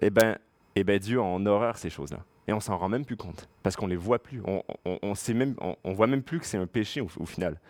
eh 0.00 0.08
ben, 0.08 0.38
eh 0.74 0.84
ben 0.84 0.98
Dieu 0.98 1.20
en 1.20 1.44
horreur 1.44 1.76
ces 1.76 1.90
choses-là. 1.90 2.20
Et 2.48 2.54
on 2.54 2.60
s'en 2.60 2.78
rend 2.78 2.88
même 2.88 3.04
plus 3.04 3.16
compte, 3.16 3.46
parce 3.62 3.76
qu'on 3.76 3.86
les 3.88 3.96
voit 3.96 4.18
plus. 4.18 4.40
On, 4.46 4.62
on, 4.86 5.14
sait 5.14 5.34
même, 5.34 5.54
on, 5.84 5.92
voit 5.92 6.06
même 6.06 6.22
plus 6.22 6.40
que 6.40 6.46
c'est 6.46 6.56
un 6.56 6.66
péché 6.66 7.02
au, 7.02 7.26
final. 7.26 7.60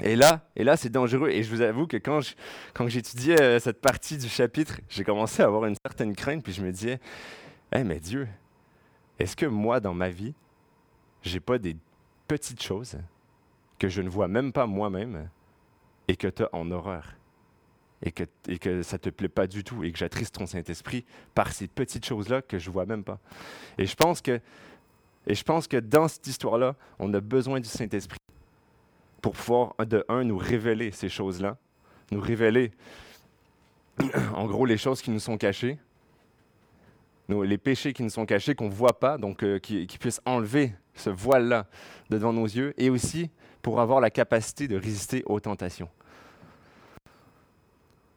Et 0.00 0.16
là, 0.16 0.40
et 0.56 0.64
là 0.64 0.78
c'est 0.78 0.88
dangereux. 0.88 1.28
Et 1.28 1.42
je 1.42 1.54
vous 1.54 1.60
avoue 1.60 1.86
que 1.86 1.98
quand, 1.98 2.20
quand 2.72 2.88
j'étudiais 2.88 3.40
euh, 3.40 3.60
cette 3.60 3.82
partie 3.82 4.16
du 4.16 4.28
chapitre, 4.28 4.80
j'ai 4.88 5.04
commencé 5.04 5.42
à 5.42 5.46
avoir 5.46 5.66
une 5.66 5.76
certaine 5.86 6.16
crainte, 6.16 6.42
puis 6.42 6.54
je 6.54 6.62
me 6.62 6.72
disais, 6.72 6.98
hey, 7.72 7.84
mais 7.84 8.00
Dieu, 8.00 8.28
est-ce 9.18 9.36
que 9.36 9.46
moi, 9.46 9.80
dans 9.80 9.94
ma 9.94 10.10
vie, 10.10 10.34
j'ai 11.22 11.40
pas 11.40 11.58
des 11.58 11.76
petites 12.28 12.62
choses 12.62 12.98
que 13.78 13.88
je 13.88 14.02
ne 14.02 14.08
vois 14.08 14.28
même 14.28 14.52
pas 14.52 14.66
moi-même 14.66 15.28
et 16.08 16.16
que 16.16 16.28
tu 16.28 16.42
as 16.42 16.48
en 16.52 16.70
horreur 16.70 17.16
et 18.04 18.10
que, 18.10 18.82
ça 18.82 18.98
te 18.98 19.10
plaît 19.10 19.28
pas 19.28 19.46
du 19.46 19.62
tout 19.62 19.84
et 19.84 19.92
que 19.92 19.98
j'attriste 19.98 20.34
ton 20.34 20.46
Saint-Esprit 20.46 21.04
par 21.34 21.52
ces 21.52 21.68
petites 21.68 22.04
choses-là 22.04 22.42
que 22.42 22.58
je 22.58 22.68
vois 22.68 22.84
même 22.84 23.04
pas? 23.04 23.20
Et 23.78 23.86
je 23.86 23.94
pense 23.94 24.20
que, 24.20 24.40
et 25.26 25.34
je 25.36 25.44
pense 25.44 25.68
que 25.68 25.76
dans 25.76 26.08
cette 26.08 26.26
histoire-là, 26.26 26.74
on 26.98 27.14
a 27.14 27.20
besoin 27.20 27.60
du 27.60 27.68
Saint-Esprit 27.68 28.18
pour 29.20 29.34
pouvoir, 29.34 29.74
de 29.86 30.04
un, 30.08 30.24
nous 30.24 30.36
révéler 30.36 30.90
ces 30.90 31.08
choses-là, 31.08 31.56
nous 32.10 32.20
révéler, 32.20 32.72
en 34.34 34.46
gros, 34.46 34.66
les 34.66 34.78
choses 34.78 35.00
qui 35.00 35.12
nous 35.12 35.20
sont 35.20 35.38
cachées, 35.38 35.78
les 37.40 37.58
péchés 37.58 37.92
qui 37.92 38.02
nous 38.02 38.10
sont 38.10 38.26
cachés, 38.26 38.54
qu'on 38.54 38.66
ne 38.66 38.74
voit 38.74 38.98
pas, 38.98 39.16
donc 39.16 39.42
euh, 39.42 39.58
qui, 39.58 39.86
puissent 39.98 40.20
enlever 40.26 40.72
ce 40.94 41.10
voile-là 41.10 41.66
devant 42.10 42.32
nos 42.32 42.44
yeux, 42.44 42.74
et 42.76 42.90
aussi 42.90 43.30
pour 43.62 43.80
avoir 43.80 44.00
la 44.00 44.10
capacité 44.10 44.68
de 44.68 44.76
résister 44.76 45.22
aux 45.26 45.40
tentations. 45.40 45.88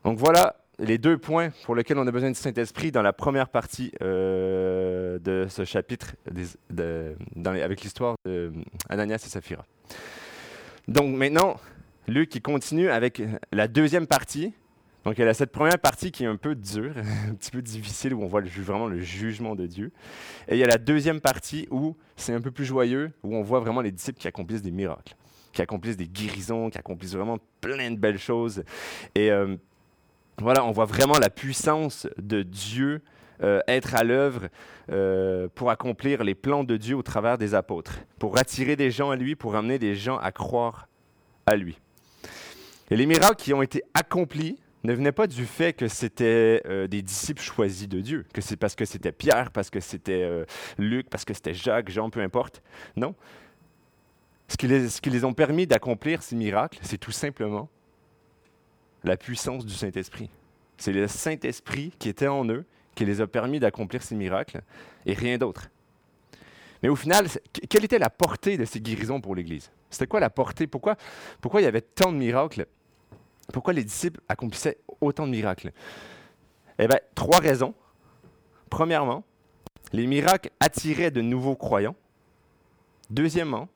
Donc 0.04 0.18
voilà 0.18 0.58
les 0.78 0.98
deux 0.98 1.18
points 1.18 1.52
pour 1.64 1.76
lesquels 1.76 1.98
on 1.98 2.06
a 2.06 2.12
besoin 2.12 2.30
du 2.30 2.38
Saint-Esprit 2.38 2.92
dans 2.92 3.02
la 3.02 3.14
première 3.14 3.48
partie 3.48 3.92
euh, 4.02 5.20
de 5.20 5.48
ce 5.50 5.64
chapitre 5.64 6.16
avec 6.28 7.82
l'histoire 7.82 8.16
d'Ananias 8.26 9.24
et 9.26 9.30
Saphira. 9.30 9.66
Donc 10.88 11.16
maintenant, 11.16 11.56
Luc 12.08 12.30
qui 12.30 12.42
continue 12.42 12.90
avec 12.90 13.22
la 13.52 13.68
deuxième 13.68 14.06
partie, 14.06 14.54
donc, 15.06 15.20
y 15.20 15.24
a 15.24 15.34
cette 15.36 15.52
première 15.52 15.78
partie 15.78 16.12
qui 16.12 16.24
est 16.24 16.28
un 16.28 16.36
peu 16.36 16.56
dure, 16.56 16.96
un 17.30 17.36
petit 17.36 17.52
peu 17.52 17.62
difficile, 17.62 18.16
où 18.16 18.24
on 18.24 18.28
voit 18.28 18.42
vraiment 18.42 18.88
le 18.88 19.00
jugement 19.00 19.56
de 19.56 19.68
Dieu. 19.68 19.92
Et 20.48 20.56
il 20.56 20.58
y 20.58 20.64
a 20.64 20.68
la 20.68 20.80
deuxième 20.80 21.22
partie 21.22 21.68
où 21.70 21.96
c'est 22.16 22.34
un 22.34 22.42
peu 22.42 22.50
plus 22.50 22.66
joyeux, 22.66 23.12
où 23.24 23.36
on 23.36 23.44
voit 23.44 23.60
vraiment 23.60 23.82
les 23.82 23.92
disciples 23.92 24.20
qui 24.20 24.28
accomplissent 24.28 24.64
des 24.64 24.72
miracles, 24.72 25.16
qui 25.54 25.62
accomplissent 25.62 25.98
des 25.98 26.08
guérisons, 26.08 26.72
qui 26.72 26.80
accomplissent 26.80 27.14
vraiment 27.14 27.38
plein 27.62 27.92
de 27.92 27.98
belles 27.98 28.18
choses. 28.18 28.64
Et 29.14 29.32
euh, 29.32 29.56
voilà, 30.40 30.66
on 30.66 30.72
voit 30.72 30.86
vraiment 30.86 31.20
la 31.20 31.30
puissance 31.30 32.08
de 32.18 32.42
Dieu 32.42 33.02
euh, 33.44 33.60
être 33.68 33.94
à 33.94 34.04
l'œuvre 34.04 34.48
euh, 34.92 35.48
pour 35.54 35.70
accomplir 35.70 36.24
les 36.24 36.34
plans 36.34 36.64
de 36.64 36.78
Dieu 36.78 36.96
au 36.96 37.04
travers 37.04 37.38
des 37.38 37.54
apôtres, 37.54 38.00
pour 38.18 38.40
attirer 38.40 38.76
des 38.76 38.90
gens 38.90 39.12
à 39.12 39.16
lui, 39.16 39.36
pour 39.36 39.56
amener 39.56 39.78
des 39.78 39.94
gens 39.94 40.18
à 40.18 40.32
croire 40.32 40.88
à 41.46 41.56
lui. 41.56 41.78
Et 42.90 42.96
les 42.96 43.06
miracles 43.06 43.36
qui 43.36 43.54
ont 43.54 43.62
été 43.62 43.84
accomplis 43.94 44.58
ne 44.86 44.94
venaient 44.94 45.12
pas 45.12 45.28
du 45.28 45.46
fait 45.46 45.74
que 45.74 45.88
c'était 45.88 46.62
euh, 46.66 46.88
des 46.88 47.02
disciples 47.02 47.42
choisis 47.42 47.88
de 47.88 48.00
Dieu, 48.00 48.26
que 48.34 48.42
c'est 48.42 48.58
parce 48.58 48.76
que 48.76 48.86
c'était 48.86 49.12
Pierre, 49.12 49.52
parce 49.52 49.70
que 49.70 49.80
c'était 49.80 50.46
Luc, 50.78 51.10
parce 51.10 51.26
que 51.26 51.34
c'était 51.34 51.54
Jacques, 51.54 51.90
Jean, 51.90 52.10
peu 52.10 52.22
importe. 52.22 52.62
Non. 52.96 53.16
Ce 54.48 54.58
qui 54.58 54.68
les, 54.68 54.90
ce 54.90 55.02
qui 55.02 55.10
les 55.10 55.22
permis 55.34 55.66
d'accomplir 55.68 56.22
ces 56.22 56.36
miracles, 56.36 56.80
c'est 56.82 57.00
tout 57.00 57.12
simplement 57.12 57.70
la 59.04 59.18
puissance 59.18 59.66
du 59.66 59.74
Saint-Esprit. 59.74 60.30
C'est 60.78 60.92
le 60.92 61.08
Saint-Esprit 61.08 61.94
qui 61.98 62.10
était 62.10 62.28
en 62.28 62.48
eux, 62.50 62.66
qui 62.96 63.06
les 63.06 63.22
a 63.22 63.28
permis 63.28 63.60
d'accomplir 63.60 64.04
ces 64.04 64.16
miracles, 64.16 64.62
et 65.06 65.14
rien 65.14 65.38
d'autre. 65.38 65.70
Mais 66.84 66.90
au 66.90 66.96
final, 66.96 67.28
quelle 67.70 67.86
était 67.86 68.00
la 68.00 68.10
portée 68.10 68.58
de 68.58 68.66
ces 68.66 68.80
guérisons 68.80 69.22
pour 69.22 69.36
l'Église? 69.36 69.72
C'était 69.90 70.08
quoi 70.08 70.20
la 70.20 70.30
portée? 70.30 70.68
Pourquoi, 70.68 70.98
pourquoi 71.42 71.62
il 71.62 71.64
y 71.64 71.68
avait 71.68 71.82
tant 71.82 72.12
de 72.12 72.18
miracles 72.18 72.68
Pourquoi 73.54 73.74
les 73.74 73.84
disciples 73.84 74.22
accomplissaient 74.28 74.78
autant 75.02 75.26
de 75.26 75.32
miracles? 75.32 75.72
Eh 76.80 76.88
bien, 76.88 77.00
trois 77.14 77.40
raisons. 77.40 77.74
Premièrement, 78.70 79.24
les 79.94 80.08
miracles 80.08 80.50
attiraient 80.60 81.12
de 81.12 81.22
nouveaux 81.22 81.56
croyants. 81.56 81.96
Deuxièmement, 83.10 83.70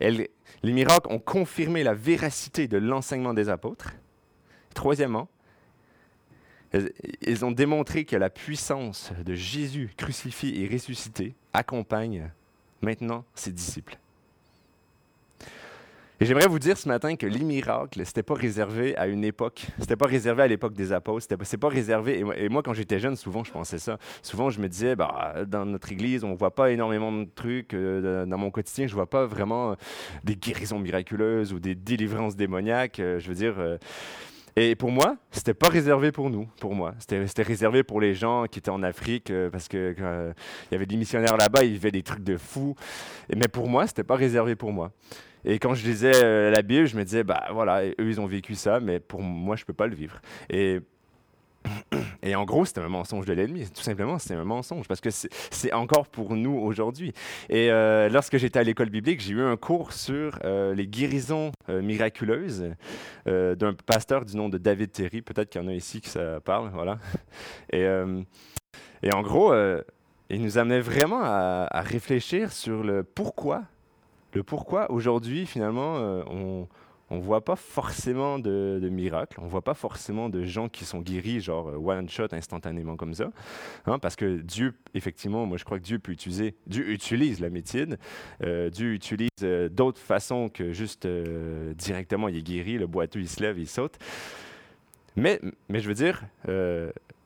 les 0.00 0.30
miracles 0.62 1.12
ont 1.12 1.18
confirmé 1.18 1.82
la 1.82 1.94
véracité 1.94 2.68
de 2.68 2.78
l'enseignement 2.78 3.34
des 3.34 3.48
apôtres. 3.48 3.92
Troisièmement, 4.72 5.28
ils 6.72 7.44
ont 7.44 7.50
démontré 7.50 8.04
que 8.04 8.16
la 8.16 8.30
puissance 8.30 9.12
de 9.24 9.34
Jésus 9.34 9.90
crucifié 9.96 10.62
et 10.62 10.68
ressuscité 10.68 11.34
accompagne 11.52 12.30
maintenant 12.82 13.24
ses 13.34 13.50
disciples. 13.52 13.98
Et 16.20 16.24
j'aimerais 16.24 16.48
vous 16.48 16.58
dire 16.58 16.76
ce 16.76 16.88
matin 16.88 17.14
que 17.14 17.26
les 17.26 17.44
miracles, 17.44 18.00
ce 18.04 18.10
n'était 18.10 18.24
pas 18.24 18.34
réservé 18.34 18.96
à 18.96 19.06
une 19.06 19.24
époque. 19.24 19.66
Ce 19.76 19.82
n'était 19.82 19.96
pas 19.96 20.06
réservé 20.06 20.42
à 20.42 20.48
l'époque 20.48 20.72
des 20.72 20.92
apôtres. 20.92 21.26
Ce 21.28 21.34
n'est 21.34 21.58
pas 21.58 21.68
réservé. 21.68 22.24
Et 22.36 22.48
moi, 22.48 22.62
quand 22.62 22.74
j'étais 22.74 22.98
jeune, 22.98 23.14
souvent, 23.14 23.44
je 23.44 23.52
pensais 23.52 23.78
ça. 23.78 23.98
Souvent, 24.22 24.50
je 24.50 24.60
me 24.60 24.68
disais, 24.68 24.96
bah, 24.96 25.44
dans 25.46 25.64
notre 25.64 25.92
église, 25.92 26.24
on 26.24 26.34
voit 26.34 26.54
pas 26.54 26.72
énormément 26.72 27.12
de 27.12 27.28
trucs. 27.32 27.72
Euh, 27.72 28.26
dans 28.26 28.38
mon 28.38 28.50
quotidien, 28.50 28.88
je 28.88 28.94
vois 28.94 29.08
pas 29.08 29.26
vraiment 29.26 29.76
des 30.24 30.34
guérisons 30.34 30.80
miraculeuses 30.80 31.52
ou 31.52 31.60
des 31.60 31.76
délivrances 31.76 32.34
démoniaques. 32.34 32.98
Euh, 32.98 33.20
je 33.20 33.28
veux 33.28 33.34
dire. 33.34 33.54
Euh, 33.58 33.78
et 34.60 34.74
pour 34.74 34.90
moi, 34.90 35.16
c'était 35.30 35.54
pas 35.54 35.68
réservé 35.68 36.10
pour 36.10 36.30
nous, 36.30 36.48
pour 36.58 36.74
moi. 36.74 36.92
C'était 36.98 37.42
réservé 37.42 37.84
pour 37.84 38.00
les 38.00 38.14
gens 38.14 38.46
qui 38.50 38.58
étaient 38.58 38.70
en 38.70 38.82
Afrique, 38.82 39.30
euh, 39.30 39.50
parce 39.50 39.68
que 39.68 39.94
euh, 40.00 40.32
y 40.72 40.74
avait 40.74 40.84
des 40.84 40.96
missionnaires 40.96 41.36
là-bas, 41.36 41.62
ils 41.62 41.74
vivaient 41.74 41.92
des 41.92 42.02
trucs 42.02 42.24
de 42.24 42.36
fous. 42.36 42.74
mais 43.32 43.46
pour 43.46 43.68
moi, 43.68 43.86
c'était 43.86 44.02
pas 44.02 44.16
réservé 44.16 44.56
pour 44.56 44.72
moi. 44.72 44.90
Et 45.44 45.58
quand 45.58 45.74
je 45.74 45.86
lisais 45.86 46.12
euh, 46.14 46.50
la 46.50 46.62
Bible, 46.62 46.86
je 46.86 46.96
me 46.96 47.04
disais, 47.04 47.24
bah 47.24 47.48
voilà, 47.52 47.84
eux, 47.84 47.94
ils 47.98 48.20
ont 48.20 48.26
vécu 48.26 48.54
ça, 48.54 48.80
mais 48.80 49.00
pour 49.00 49.22
moi, 49.22 49.56
je 49.56 49.64
peux 49.64 49.72
pas 49.72 49.86
le 49.86 49.94
vivre. 49.94 50.20
Et 50.50 50.80
et 52.22 52.34
en 52.34 52.44
gros, 52.44 52.64
c'était 52.64 52.80
un 52.80 52.88
mensonge 52.88 53.26
de 53.26 53.32
l'ennemi. 53.32 53.68
Tout 53.68 53.82
simplement, 53.82 54.18
c'était 54.18 54.34
un 54.34 54.44
mensonge 54.44 54.86
parce 54.88 55.00
que 55.00 55.10
c'est 55.10 55.72
encore 55.72 56.08
pour 56.08 56.34
nous 56.34 56.56
aujourd'hui. 56.56 57.12
Et 57.50 57.70
euh, 57.70 58.08
lorsque 58.08 58.38
j'étais 58.38 58.58
à 58.58 58.62
l'école 58.62 58.90
biblique, 58.90 59.20
j'ai 59.20 59.32
eu 59.32 59.42
un 59.42 59.56
cours 59.56 59.92
sur 59.92 60.38
euh, 60.44 60.74
les 60.74 60.86
guérisons 60.86 61.52
miraculeuses 61.68 62.70
d'un 63.26 63.74
pasteur 63.84 64.24
du 64.24 64.36
nom 64.36 64.48
de 64.48 64.56
David 64.56 64.92
Terry. 64.92 65.20
Peut-être 65.20 65.50
qu'il 65.50 65.60
y 65.60 65.64
en 65.64 65.68
a 65.68 65.74
ici 65.74 66.00
qui 66.00 66.08
ça 66.08 66.40
parle. 66.40 66.70
Voilà. 66.72 66.98
Et, 67.72 67.84
et 69.02 69.12
en 69.12 69.20
gros, 69.20 69.52
il 70.30 70.42
nous 70.42 70.58
amenait 70.58 70.80
vraiment 70.80 71.20
à, 71.22 71.80
réfléchir 71.80 72.52
sur 72.52 72.82
le 72.82 73.02
pourquoi. 73.02 73.64
Le 74.34 74.42
pourquoi 74.42 74.90
aujourd'hui, 74.90 75.46
finalement, 75.46 75.94
on 76.30 76.68
on 77.10 77.16
ne 77.16 77.22
voit 77.22 77.44
pas 77.44 77.56
forcément 77.56 78.38
de, 78.38 78.86
miracles, 78.90 79.40
on 79.40 79.46
voit 79.46 79.62
pas 79.62 79.74
forcément 79.74 80.28
de 80.28 80.44
gens 80.44 80.68
qui 80.68 80.84
sont 80.84 81.00
guéris, 81.00 81.40
genre 81.40 81.68
euh, 81.68 81.76
one 81.76 82.08
shot 82.08 82.28
instantanément 82.32 82.96
comme 82.96 83.14
ça. 83.14 83.30
Hein, 83.86 83.98
parce 83.98 84.16
que 84.16 84.38
Dieu, 84.38 84.74
effectivement, 84.94 85.46
moi 85.46 85.56
je 85.56 85.64
crois 85.64 85.78
que 85.78 85.84
Dieu 85.84 85.98
peut 85.98 86.12
utiliser, 86.12 86.54
Dieu 86.66 86.90
utilise 86.90 87.40
la 87.40 87.50
médecine, 87.50 87.96
euh, 88.44 88.70
Dieu 88.70 88.92
utilise 88.92 89.30
euh, 89.42 89.68
d'autres 89.68 90.00
façons 90.00 90.48
que 90.48 90.72
juste 90.72 91.06
directement 91.76 92.28
il 92.28 92.36
est 92.36 92.42
guéri, 92.42 92.78
le 92.78 92.86
boiteux 92.86 93.20
il 93.20 93.28
se 93.28 93.42
lève, 93.42 93.58
il 93.58 93.68
saute. 93.68 93.98
Mais, 95.16 95.40
mais 95.68 95.80
je 95.80 95.88
veux 95.88 95.94
dire, 95.94 96.22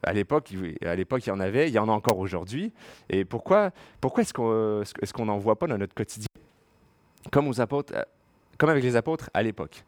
à 0.02 0.12
l'époque, 0.14 0.50
à 0.82 0.94
l'époque, 0.94 1.26
il 1.26 1.28
y 1.28 1.32
en 1.32 1.40
avait, 1.40 1.68
il 1.68 1.75
y 1.75 1.78
en 1.78 1.88
a 1.88 1.92
encore 1.92 2.18
aujourd'hui. 2.18 2.73
Et 3.11 3.26
pourquoi, 3.26 3.71
pourquoi 4.00 4.23
est-ce 4.23 4.32
qu'on 4.32 4.82
est 4.82 5.26
n'en 5.26 5.38
voit 5.38 5.59
pas 5.59 5.66
dans 5.66 5.76
notre 5.76 5.94
quotidien? 5.94 6.31
Apôtres, 7.59 7.95
comme 8.59 8.71
avec 8.71 8.85
les 8.85 8.97
apôtres 8.97 9.31
à 9.35 9.43
l'époque. 9.43 9.85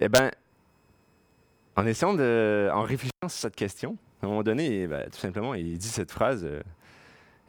Eh 0.00 0.08
bien, 0.08 0.30
en 1.76 1.86
essayant 1.86 2.14
de, 2.14 2.68
en 2.72 2.82
réfléchissant 2.82 3.28
sur 3.28 3.40
cette 3.40 3.56
question, 3.56 3.96
à 4.22 4.26
un 4.26 4.28
moment 4.28 4.42
donné, 4.42 4.86
ben, 4.86 5.08
tout 5.10 5.18
simplement, 5.18 5.54
il 5.54 5.78
dit 5.78 5.88
cette 5.88 6.10
phrase. 6.10 6.44
Euh, 6.44 6.60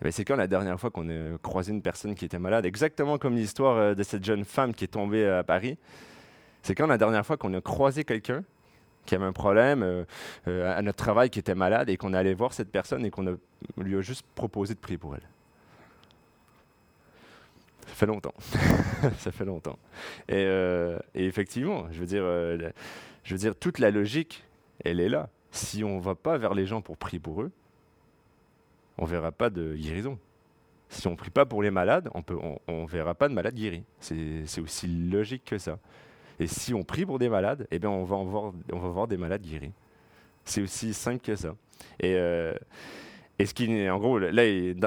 eh 0.02 0.06
ben, 0.06 0.12
c'est 0.12 0.24
quand 0.24 0.36
la 0.36 0.48
dernière 0.48 0.80
fois 0.80 0.92
qu'on 0.92 1.10
a 1.10 1.38
croisé 1.42 1.72
une 1.72 1.82
personne 1.82 2.16
qui 2.16 2.26
était 2.26 2.40
malade 2.40 2.66
Exactement 2.66 3.18
comme 3.18 3.36
l'histoire 3.36 3.78
euh, 3.78 3.96
de 3.96 4.04
cette 4.04 4.24
jeune 4.24 4.46
femme 4.46 4.74
qui 4.74 4.84
est 4.84 4.90
tombée 4.90 5.28
à 5.28 5.44
Paris. 5.44 5.78
C'est 6.62 6.76
quand 6.76 6.88
la 6.88 6.98
dernière 6.98 7.26
fois 7.26 7.38
qu'on 7.38 7.54
a 7.54 7.62
croisé 7.62 8.04
quelqu'un 8.04 8.44
qui 9.06 9.16
avait 9.16 9.26
un 9.26 9.34
problème 9.34 10.06
euh, 10.48 10.78
à 10.78 10.82
notre 10.84 10.98
travail, 10.98 11.32
qui 11.32 11.40
était 11.40 11.56
malade, 11.56 11.90
et 11.90 11.98
qu'on 11.98 12.14
allé 12.14 12.36
voir 12.36 12.54
cette 12.54 12.72
personne 12.72 13.06
et 13.06 13.10
qu'on 13.10 13.38
lui 13.78 13.98
a 13.98 14.02
juste 14.02 14.26
proposé 14.36 14.76
de 14.76 14.80
prier 14.80 15.00
pour 15.00 15.16
elle. 15.16 15.28
Ça 17.90 17.96
fait 17.96 18.06
longtemps. 18.06 18.34
ça 19.18 19.32
fait 19.32 19.46
longtemps. 19.46 19.80
Euh, 20.32 21.00
et, 21.16 21.26
effectivement, 21.26 21.88
je 21.92 22.00
veux, 22.00 22.06
dire, 22.06 22.24
euh, 22.24 22.70
je 23.24 23.34
veux 23.34 23.40
dire, 23.40 23.56
toute 23.56 23.80
la 23.80 23.92
logique, 23.92 24.46
elle 24.86 25.00
est 25.00 25.10
là. 25.10 25.30
Si 25.52 25.84
on 25.84 25.98
ne 25.98 26.02
va 26.02 26.16
pas 26.16 26.38
vers 26.38 26.54
les 26.54 26.66
gens 26.66 26.82
pour 26.82 26.98
prier 26.98 27.20
pour 27.20 27.42
eux, 27.42 27.52
on 28.98 29.04
ne 29.04 29.10
verra 29.10 29.32
pas 29.32 29.50
de 29.50 29.76
guérison. 29.76 30.20
Si 30.90 31.08
on 31.08 31.12
ne 31.12 31.16
prie 31.16 31.32
pas 31.32 31.46
pour 31.46 31.64
les 31.64 31.72
malades, 31.72 32.10
on 32.14 32.20
ne 32.20 32.58
on, 32.68 32.86
verra 32.86 33.16
pas 33.16 33.28
de 33.28 33.34
malades 33.34 33.56
guéris. 33.56 33.84
C'est 34.00 34.62
aussi 34.62 34.88
logique 34.88 35.46
que 35.46 35.58
ça. 35.58 35.80
Et 36.40 36.48
si 36.48 36.74
on 36.74 36.84
prie 36.84 37.06
pour 37.06 37.20
des 37.20 37.30
malades, 37.30 37.68
eh 37.72 37.80
bien 37.80 37.90
on, 37.90 38.04
va 38.04 38.18
voir, 38.18 38.54
on 38.72 38.80
va 38.80 38.90
voir 38.90 39.08
des 39.08 39.18
malades 39.18 39.42
guéris. 39.42 39.74
C'est 40.46 40.62
aussi 40.62 40.94
simple 40.94 41.24
que 41.24 41.36
ça. 41.36 41.56
Et, 42.00 42.16
euh, 42.16 42.54
et 43.42 43.46
ce 43.46 43.54
qui, 43.54 43.90
en 43.90 43.98
gros, 44.00 44.20
là, 44.20 44.44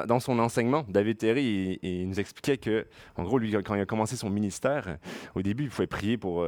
dans 0.06 0.20
son 0.20 0.38
enseignement, 0.38 0.84
David 0.86 1.16
Terry, 1.16 1.78
il, 1.82 2.06
nous 2.06 2.20
expliquait 2.20 2.58
que, 2.58 2.86
en 3.16 3.24
gros, 3.24 3.38
lui, 3.38 3.50
quand 3.64 3.74
il 3.74 3.80
a 3.80 3.86
commencé 3.86 4.14
son 4.14 4.28
ministère, 4.28 4.98
au 5.34 5.40
début, 5.40 5.64
il 5.64 5.70
pouvait 5.70 5.86
prier 5.86 6.18
pour 6.18 6.46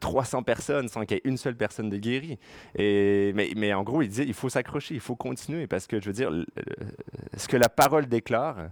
300 0.00 0.38
euh, 0.38 0.42
personnes 0.42 0.88
sans 0.88 1.02
qu'il 1.02 1.16
y 1.16 1.18
ait 1.18 1.22
une 1.24 1.36
seule 1.36 1.56
personne 1.56 1.88
de 1.90 1.96
guérie. 1.96 2.40
Et, 2.76 3.32
mais, 3.36 3.52
mais 3.56 3.72
en 3.72 3.84
gros, 3.84 4.02
il 4.02 4.08
disait, 4.08 4.24
il 4.24 4.34
faut 4.34 4.48
s'accrocher, 4.48 4.94
il 4.94 5.00
faut 5.00 5.14
continuer, 5.14 5.68
parce 5.68 5.86
que, 5.86 6.00
je 6.00 6.06
veux 6.06 6.12
dire, 6.12 6.32
ce 7.36 7.46
que 7.46 7.56
la 7.56 7.68
parole 7.68 8.06
déclare, 8.06 8.70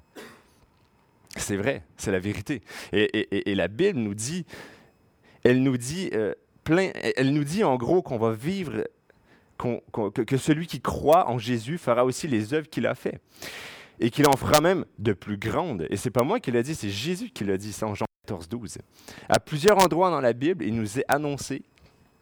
c'est 1.37 1.57
vrai, 1.57 1.85
c'est 1.97 2.11
la 2.11 2.19
vérité. 2.19 2.63
Et, 2.93 3.49
et, 3.49 3.55
la 3.55 3.69
Bible 3.69 4.01
nous 4.01 4.15
dit, 4.15 4.45
elle 5.45 5.63
nous 5.63 5.77
dit, 5.77 6.11
euh, 6.15 6.35
plein, 6.65 6.91
elle 7.17 7.33
nous 7.33 7.45
dit 7.45 7.63
en 7.63 7.77
gros 7.77 8.03
qu'on 8.03 8.19
va 8.19 8.33
vivre 8.33 8.89
que, 9.61 10.37
celui 10.37 10.67
qui 10.67 10.81
croit 10.81 11.29
en 11.29 11.39
Jésus 11.39 11.79
fera 11.79 12.05
aussi 12.05 12.29
les 12.29 12.55
œuvres 12.55 12.69
qu'il 12.69 12.87
a 12.87 12.95
fait. 12.95 13.21
Et 13.99 14.11
qu'il 14.11 14.27
en 14.27 14.37
fera 14.37 14.61
même 14.61 14.87
de 14.99 15.13
plus 15.13 15.37
grandes. 15.37 15.87
Et 15.91 15.97
c'est 15.97 16.11
pas 16.11 16.23
moi 16.23 16.41
qui 16.41 16.51
l'a 16.51 16.63
dit, 16.63 16.75
c'est 16.75 16.89
Jésus 16.89 17.31
qui 17.31 17.45
l'a 17.45 17.59
dit, 17.59 17.73
c'est 17.73 17.85
en 17.85 17.95
Jean 17.95 18.07
14, 18.27 18.49
12. 18.49 18.79
À 19.29 19.41
plusieurs 19.41 19.79
endroits 19.79 20.11
dans 20.11 20.21
la 20.21 20.33
Bible, 20.33 20.65
il 20.65 20.75
nous 20.75 20.99
est 20.99 21.05
annoncé 21.09 21.63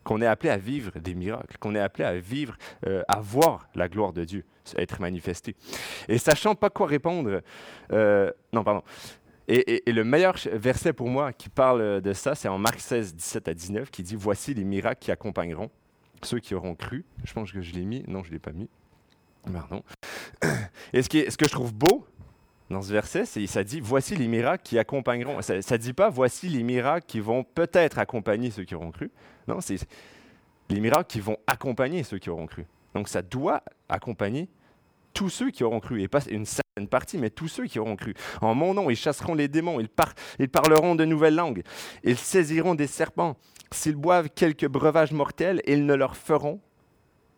qu'on 0.03 0.21
est 0.21 0.27
appelé 0.27 0.51
à 0.51 0.57
vivre 0.57 0.99
des 0.99 1.15
miracles, 1.15 1.57
qu'on 1.61 1.75
est 1.75 1.81
appelé 1.81 2.05
à 2.05 2.19
vivre, 2.19 2.57
euh, 2.87 3.03
à 3.09 3.21
voir 3.21 3.69
la 3.75 3.89
gloire 3.89 4.13
de 4.13 4.25
Dieu 4.25 4.45
être 4.77 5.01
manifestée. 5.01 5.55
Et 6.09 6.19
sachant 6.19 6.55
pas 6.55 6.71
quoi 6.71 6.87
répondre, 6.87 7.41
euh, 7.93 8.31
non, 8.53 8.65
pardon. 8.65 8.83
Et, 9.47 9.89
et, 9.89 9.93
le 9.93 10.05
meilleur 10.05 10.37
verset 10.53 10.93
pour 10.93 11.09
moi 11.09 11.33
qui 11.33 11.49
parle 11.49 12.03
de 12.03 12.13
ça, 12.13 12.35
c'est 12.35 12.49
en 12.49 12.59
Marc 12.59 12.81
16, 12.81 13.15
17 13.15 13.49
à 13.49 13.55
19, 13.55 13.91
qui 13.91 14.03
dit 14.03 14.15
Voici 14.15 14.53
les 14.53 14.65
miracles 14.65 15.01
qui 15.01 15.11
accompagneront 15.11 15.71
ceux 16.23 16.41
qui 16.41 16.55
auront 16.55 16.75
cru. 16.75 17.05
Je 17.25 17.33
pense 17.33 17.53
que 17.53 17.61
je 17.61 17.73
l'ai 17.73 17.85
mis. 17.85 18.05
Non, 18.09 18.23
je 18.23 18.29
ne 18.29 18.35
l'ai 18.35 18.39
pas 18.39 18.53
mis. 18.53 18.69
Pardon. 19.53 19.83
Et 20.93 21.03
ce, 21.03 21.09
qui 21.09 21.31
ce, 21.31 21.37
que 21.37 21.47
je 21.47 21.53
trouve 21.53 21.73
beau 21.73 22.07
dans 22.71 22.83
ce 22.83 22.93
verset, 22.93 23.25
c'est 23.25 23.47
ça 23.47 23.65
dit 23.65 23.81
voici 23.81 24.15
les 24.17 24.29
miracles 24.29 24.63
qui 24.63 24.79
accompagneront. 24.79 25.41
Ça 25.43 25.55
ne 25.55 25.77
dit 25.77 25.93
pas 25.93 26.11
voici 26.11 26.49
les 26.49 26.63
miracles 26.63 27.07
qui 27.07 27.21
vont 27.21 27.45
peut-être 27.45 27.99
accompagner 27.99 28.51
ceux 28.51 28.65
qui 28.65 28.75
auront 28.75 28.91
cru. 28.91 29.11
Non, 29.47 29.61
c'est 29.61 29.79
les 30.69 30.81
miracles 30.81 31.07
qui 31.07 31.21
vont 31.21 31.39
accompagner 31.47 32.03
ceux 32.03 32.19
qui 32.19 32.31
auront 32.31 32.47
cru. 32.47 32.67
Donc 32.95 33.09
ça 33.09 33.23
doit 33.23 33.63
accompagner 33.89 34.49
tous 35.19 35.31
ceux 35.31 35.51
qui 35.51 35.65
auront 35.65 35.81
cru, 35.81 36.01
et 36.01 36.07
pas 36.07 36.25
une 36.31 36.47
certaine 36.47 36.87
partie, 36.87 37.19
mais 37.19 37.29
tous 37.29 37.49
ceux 37.49 37.67
qui 37.67 37.81
auront 37.81 37.97
cru. 37.97 38.15
En 38.41 38.55
mon 38.55 38.73
nom, 38.73 38.89
ils 38.89 38.95
chasseront 38.95 39.35
les 39.35 39.49
démons, 39.49 39.81
ils, 39.81 39.89
parleront 40.49 40.95
de 40.95 41.05
nouvelles 41.05 41.35
langues, 41.35 41.65
ils 42.05 42.17
saisiront 42.17 42.77
des 42.77 42.87
serpents, 42.87 43.37
S'ils 43.73 43.97
boivent 43.97 44.31
quelques 44.31 44.69
breuvages 44.69 45.11
mortels, 45.11 45.61
ils 45.67 45.85
ne 45.85 45.95
leur 45.95 46.17
feront 46.17 46.61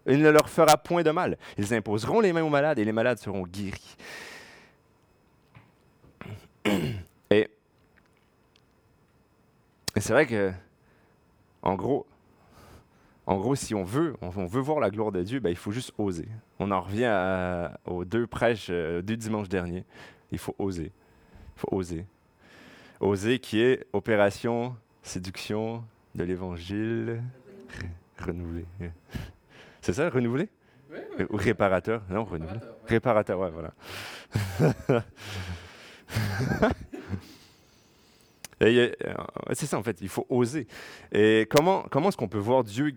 Il 0.06 0.20
ne 0.20 0.28
leur 0.28 0.50
fera 0.50 0.76
point 0.76 1.02
de 1.02 1.10
mal. 1.10 1.38
Ils 1.56 1.72
imposeront 1.72 2.20
les 2.20 2.34
mains 2.34 2.42
aux 2.42 2.50
malades 2.50 2.78
et 2.78 2.84
les 2.84 2.92
malades 2.92 3.18
seront 3.18 3.44
guéris. 3.44 3.96
Et, 7.30 7.48
c'est 9.96 10.12
vrai 10.12 10.26
que, 10.26 10.52
en 11.62 11.76
gros, 11.76 12.06
en 13.30 13.38
gros, 13.38 13.54
si 13.54 13.76
on 13.76 13.84
veut, 13.84 14.16
on, 14.22 14.28
veut 14.28 14.60
voir 14.60 14.80
la 14.80 14.90
gloire 14.90 15.12
de 15.12 15.22
Dieu, 15.22 15.38
ben, 15.38 15.50
il 15.50 15.56
faut 15.56 15.70
juste 15.70 15.92
oser. 15.98 16.26
On 16.58 16.72
en 16.72 16.80
revient 16.80 17.70
aux 17.84 18.04
deux 18.04 18.26
prêches 18.26 18.66
euh, 18.70 19.02
du 19.02 19.16
dimanche 19.16 19.48
dernier. 19.48 19.84
Il 20.32 20.38
faut 20.38 20.56
oser. 20.58 20.90
Il 21.56 21.60
faut 21.60 21.68
oser. 21.70 22.06
Oser 22.98 23.38
qui 23.38 23.60
est 23.60 23.86
opération 23.92 24.74
séduction 25.04 25.84
de 26.16 26.24
l'évangile 26.24 27.22
renouvelé. 28.18 28.64
C'est 29.80 29.92
ça, 29.92 30.10
renouvelé? 30.10 30.48
Ou 31.30 31.36
réparateur? 31.36 32.02
Non, 32.10 32.24
renouvelé. 32.24 32.58
Réparateur, 32.88 33.38
ouais, 33.38 33.52
voilà. 33.52 33.72
Euh, 38.62 38.90
c'est 39.52 39.66
ça 39.66 39.78
en 39.78 39.82
fait, 39.82 39.98
il 40.00 40.08
faut 40.08 40.26
oser. 40.28 40.66
Et 41.12 41.46
comment, 41.50 41.84
comment 41.90 42.08
est-ce 42.08 42.16
qu'on 42.16 42.28
peut 42.28 42.38
voir 42.38 42.62
Dieu, 42.62 42.92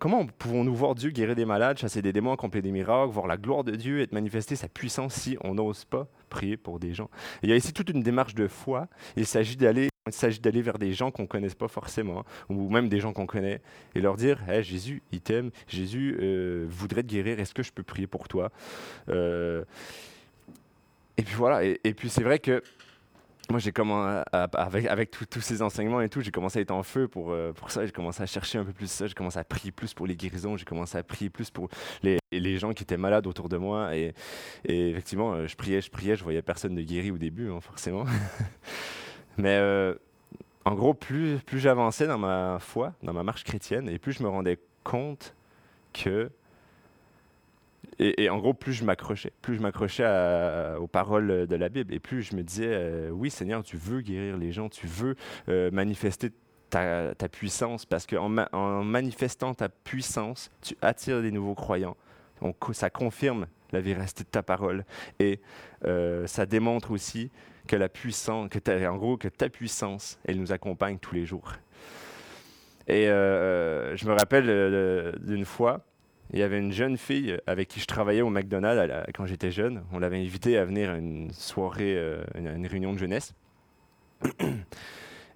comment 0.00 0.26
pouvons-nous 0.26 0.74
voir 0.74 0.94
Dieu 0.94 1.10
guérir 1.10 1.36
des 1.36 1.44
malades, 1.44 1.78
chasser 1.78 2.02
des 2.02 2.12
démons, 2.12 2.32
accomplir 2.32 2.62
des 2.62 2.72
miracles, 2.72 3.12
voir 3.12 3.26
la 3.26 3.36
gloire 3.36 3.62
de 3.62 3.76
Dieu 3.76 4.00
et 4.00 4.08
manifester 4.12 4.56
sa 4.56 4.68
puissance 4.68 5.14
si 5.14 5.38
on 5.42 5.54
n'ose 5.54 5.84
pas 5.84 6.08
prier 6.28 6.56
pour 6.56 6.80
des 6.80 6.92
gens? 6.92 7.08
Il 7.42 7.50
y 7.50 7.52
a 7.52 7.56
ici 7.56 7.72
toute 7.72 7.90
une 7.90 8.02
démarche 8.02 8.34
de 8.34 8.48
foi. 8.48 8.88
Il 9.16 9.26
s'agit 9.26 9.56
d'aller 9.56 9.88
il 10.08 10.12
s'agit 10.12 10.38
d'aller 10.38 10.62
vers 10.62 10.78
des 10.78 10.92
gens 10.92 11.10
qu'on 11.10 11.22
ne 11.22 11.26
connaisse 11.26 11.56
pas 11.56 11.66
forcément, 11.66 12.24
ou 12.48 12.70
même 12.70 12.88
des 12.88 13.00
gens 13.00 13.12
qu'on 13.12 13.26
connaît, 13.26 13.60
et 13.96 14.00
leur 14.00 14.16
dire 14.16 14.38
hey, 14.48 14.62
Jésus, 14.62 15.02
il 15.10 15.20
t'aime, 15.20 15.50
Jésus 15.66 16.16
euh, 16.20 16.64
voudrait 16.68 17.02
te 17.02 17.08
guérir, 17.08 17.40
est-ce 17.40 17.52
que 17.52 17.64
je 17.64 17.72
peux 17.72 17.82
prier 17.82 18.06
pour 18.06 18.28
toi? 18.28 18.52
Euh, 19.08 19.64
Et 21.18 21.22
puis 21.22 21.34
voilà, 21.34 21.64
et 21.64 21.94
puis 21.94 22.08
c'est 22.08 22.22
vrai 22.22 22.38
que 22.38 22.62
moi, 23.50 23.60
j'ai 23.60 23.72
commencé 23.72 24.22
avec, 24.32 24.86
avec 24.86 25.10
tous 25.10 25.40
ces 25.40 25.62
enseignements 25.62 26.00
et 26.00 26.08
tout, 26.08 26.20
j'ai 26.20 26.30
commencé 26.30 26.58
à 26.58 26.62
être 26.62 26.72
en 26.72 26.82
feu 26.82 27.06
pour, 27.06 27.30
euh, 27.30 27.52
pour 27.52 27.70
ça. 27.70 27.86
J'ai 27.86 27.92
commencé 27.92 28.22
à 28.22 28.26
chercher 28.26 28.58
un 28.58 28.64
peu 28.64 28.72
plus 28.72 28.90
ça. 28.90 29.06
J'ai 29.06 29.14
commencé 29.14 29.38
à 29.38 29.44
prier 29.44 29.72
plus 29.72 29.94
pour 29.94 30.06
les 30.06 30.16
guérisons. 30.16 30.56
J'ai 30.56 30.64
commencé 30.64 30.98
à 30.98 31.02
prier 31.02 31.30
plus 31.30 31.50
pour 31.50 31.68
les, 32.02 32.18
gens 32.58 32.72
qui 32.72 32.82
étaient 32.82 32.96
malades 32.96 33.26
autour 33.26 33.48
de 33.48 33.56
moi. 33.56 33.94
Et, 33.94 34.14
effectivement, 34.64 35.34
euh, 35.34 35.46
je 35.46 35.56
priais, 35.56 35.80
je 35.80 35.90
priais. 35.90 36.16
Je 36.16 36.24
voyais 36.24 36.42
personne 36.42 36.74
de 36.74 36.82
guéri 36.82 37.10
au 37.10 37.18
début, 37.18 37.50
hein, 37.50 37.60
forcément. 37.60 38.04
Mais 39.38 39.56
euh, 39.56 39.94
en 40.64 40.74
gros, 40.74 40.94
plus 40.94 41.40
j'avançais 41.52 42.06
dans 42.06 42.18
ma 42.18 42.58
foi, 42.58 42.94
dans 43.02 43.12
ma 43.12 43.22
marche 43.22 43.44
chrétienne, 43.44 43.88
et 43.88 43.98
plus 43.98 44.12
je 44.12 44.22
me 44.22 44.28
rendais 44.28 44.58
compte 44.82 45.34
que 45.92 46.30
et, 47.98 48.28
en 48.28 48.38
gros, 48.38 48.52
plus 48.52 48.74
je 48.74 48.84
m'accrochais, 48.84 49.32
plus 49.40 49.56
je 49.56 49.60
m'accrochais 49.62 50.04
aux 50.78 50.86
paroles 50.86 51.46
de 51.46 51.56
la 51.56 51.68
Bible, 51.68 51.94
et 51.94 51.98
plus 51.98 52.22
je 52.22 52.36
me 52.36 52.42
disais, 52.42 52.68
euh, 52.68 53.10
oui 53.10 53.30
Seigneur, 53.30 53.62
tu 53.62 53.76
veux 53.78 54.00
guérir 54.00 54.36
les 54.36 54.52
gens, 54.52 54.68
tu 54.68 54.86
veux 54.86 55.16
euh, 55.48 55.70
manifester 55.70 56.30
ta, 56.68 57.14
puissance, 57.30 57.86
parce 57.86 58.06
qu'en 58.06 58.36
en 58.52 58.84
manifestant 58.84 59.54
ta 59.54 59.70
puissance, 59.70 60.50
tu 60.60 60.76
attires 60.82 61.22
des 61.22 61.30
nouveaux 61.30 61.54
croyants. 61.54 61.96
Donc, 62.42 62.56
ça 62.72 62.90
confirme 62.90 63.46
la 63.72 63.80
véracité 63.80 64.24
de 64.24 64.28
ta 64.28 64.42
parole, 64.42 64.84
et 65.18 65.40
euh, 65.86 66.26
ça 66.26 66.44
démontre 66.44 66.90
aussi 66.90 67.30
que 67.66 67.76
la 67.76 67.88
puissance, 67.88 68.50
en 68.68 68.96
gros, 68.96 69.16
que 69.16 69.28
ta 69.28 69.48
puissance, 69.48 70.18
elle 70.24 70.38
nous 70.38 70.52
accompagne 70.52 70.98
tous 70.98 71.14
les 71.14 71.24
jours. 71.24 71.54
Et 72.88 73.06
je 73.06 74.06
me 74.06 74.12
rappelle 74.12 75.18
d'une 75.20 75.44
fois, 75.44 75.80
il 76.32 76.38
y 76.40 76.42
avait 76.42 76.58
une 76.58 76.72
jeune 76.72 76.96
fille 76.96 77.36
avec 77.46 77.68
qui 77.68 77.80
je 77.80 77.86
travaillais 77.86 78.22
au 78.22 78.30
McDonald's 78.30 78.92
quand 79.14 79.26
j'étais 79.26 79.50
jeune. 79.50 79.84
On 79.92 79.98
l'avait 79.98 80.18
invitée 80.18 80.58
à 80.58 80.64
venir 80.64 80.90
à 80.90 80.96
une 80.96 81.30
soirée, 81.30 81.96
euh, 81.96 82.24
une, 82.34 82.66
réunion 82.66 82.92
de 82.92 82.98
jeunesse. 82.98 83.34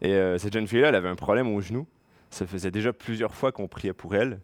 Et 0.02 0.14
euh, 0.14 0.38
cette 0.38 0.52
jeune 0.52 0.66
fille-là, 0.66 0.88
elle 0.88 0.94
avait 0.94 1.08
un 1.08 1.16
problème 1.16 1.54
au 1.54 1.60
genou. 1.60 1.86
Ça 2.30 2.46
faisait 2.46 2.70
déjà 2.70 2.92
plusieurs 2.92 3.34
fois 3.34 3.52
qu'on 3.52 3.68
priait 3.68 3.92
pour 3.92 4.14
elle. 4.16 4.40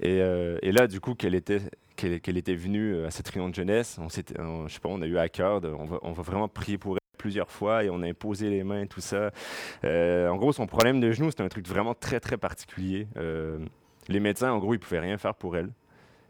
Et, 0.00 0.20
euh, 0.20 0.58
là, 0.62 0.86
du 0.86 1.00
coup, 1.00 1.14
qu'elle 1.14 1.34
était, 1.34 1.60
qu'elle, 1.96 2.36
était 2.36 2.54
venue 2.54 3.04
à 3.04 3.10
cette 3.10 3.28
réunion 3.28 3.50
de 3.50 3.54
jeunesse, 3.54 3.98
on, 4.00 4.08
je 4.08 4.72
sais 4.72 4.80
pas, 4.80 4.88
on 4.88 5.02
a 5.02 5.06
eu 5.06 5.18
à 5.18 5.28
cœur, 5.28 5.60
on, 5.62 5.84
va, 5.84 5.98
on 6.02 6.12
vraiment 6.12 6.48
prier 6.48 6.78
pour 6.78 6.94
elle 6.94 7.00
plusieurs 7.18 7.50
fois 7.50 7.84
et 7.84 7.90
on 7.90 8.02
a 8.02 8.08
imposé 8.08 8.48
les 8.48 8.64
mains, 8.64 8.86
tout 8.86 9.02
ça. 9.02 9.30
en 9.84 10.36
gros, 10.36 10.52
son 10.52 10.66
problème 10.66 11.00
de 11.00 11.12
genou, 11.12 11.30
c'était 11.30 11.42
un 11.42 11.48
truc 11.48 11.68
vraiment 11.68 11.94
très, 11.94 12.18
très 12.18 12.38
particulier 12.38 13.06
les 14.08 14.20
médecins, 14.20 14.52
en 14.52 14.58
gros, 14.58 14.74
ils 14.74 14.80
pouvaient 14.80 15.00
rien 15.00 15.18
faire 15.18 15.34
pour 15.34 15.56
elle. 15.56 15.70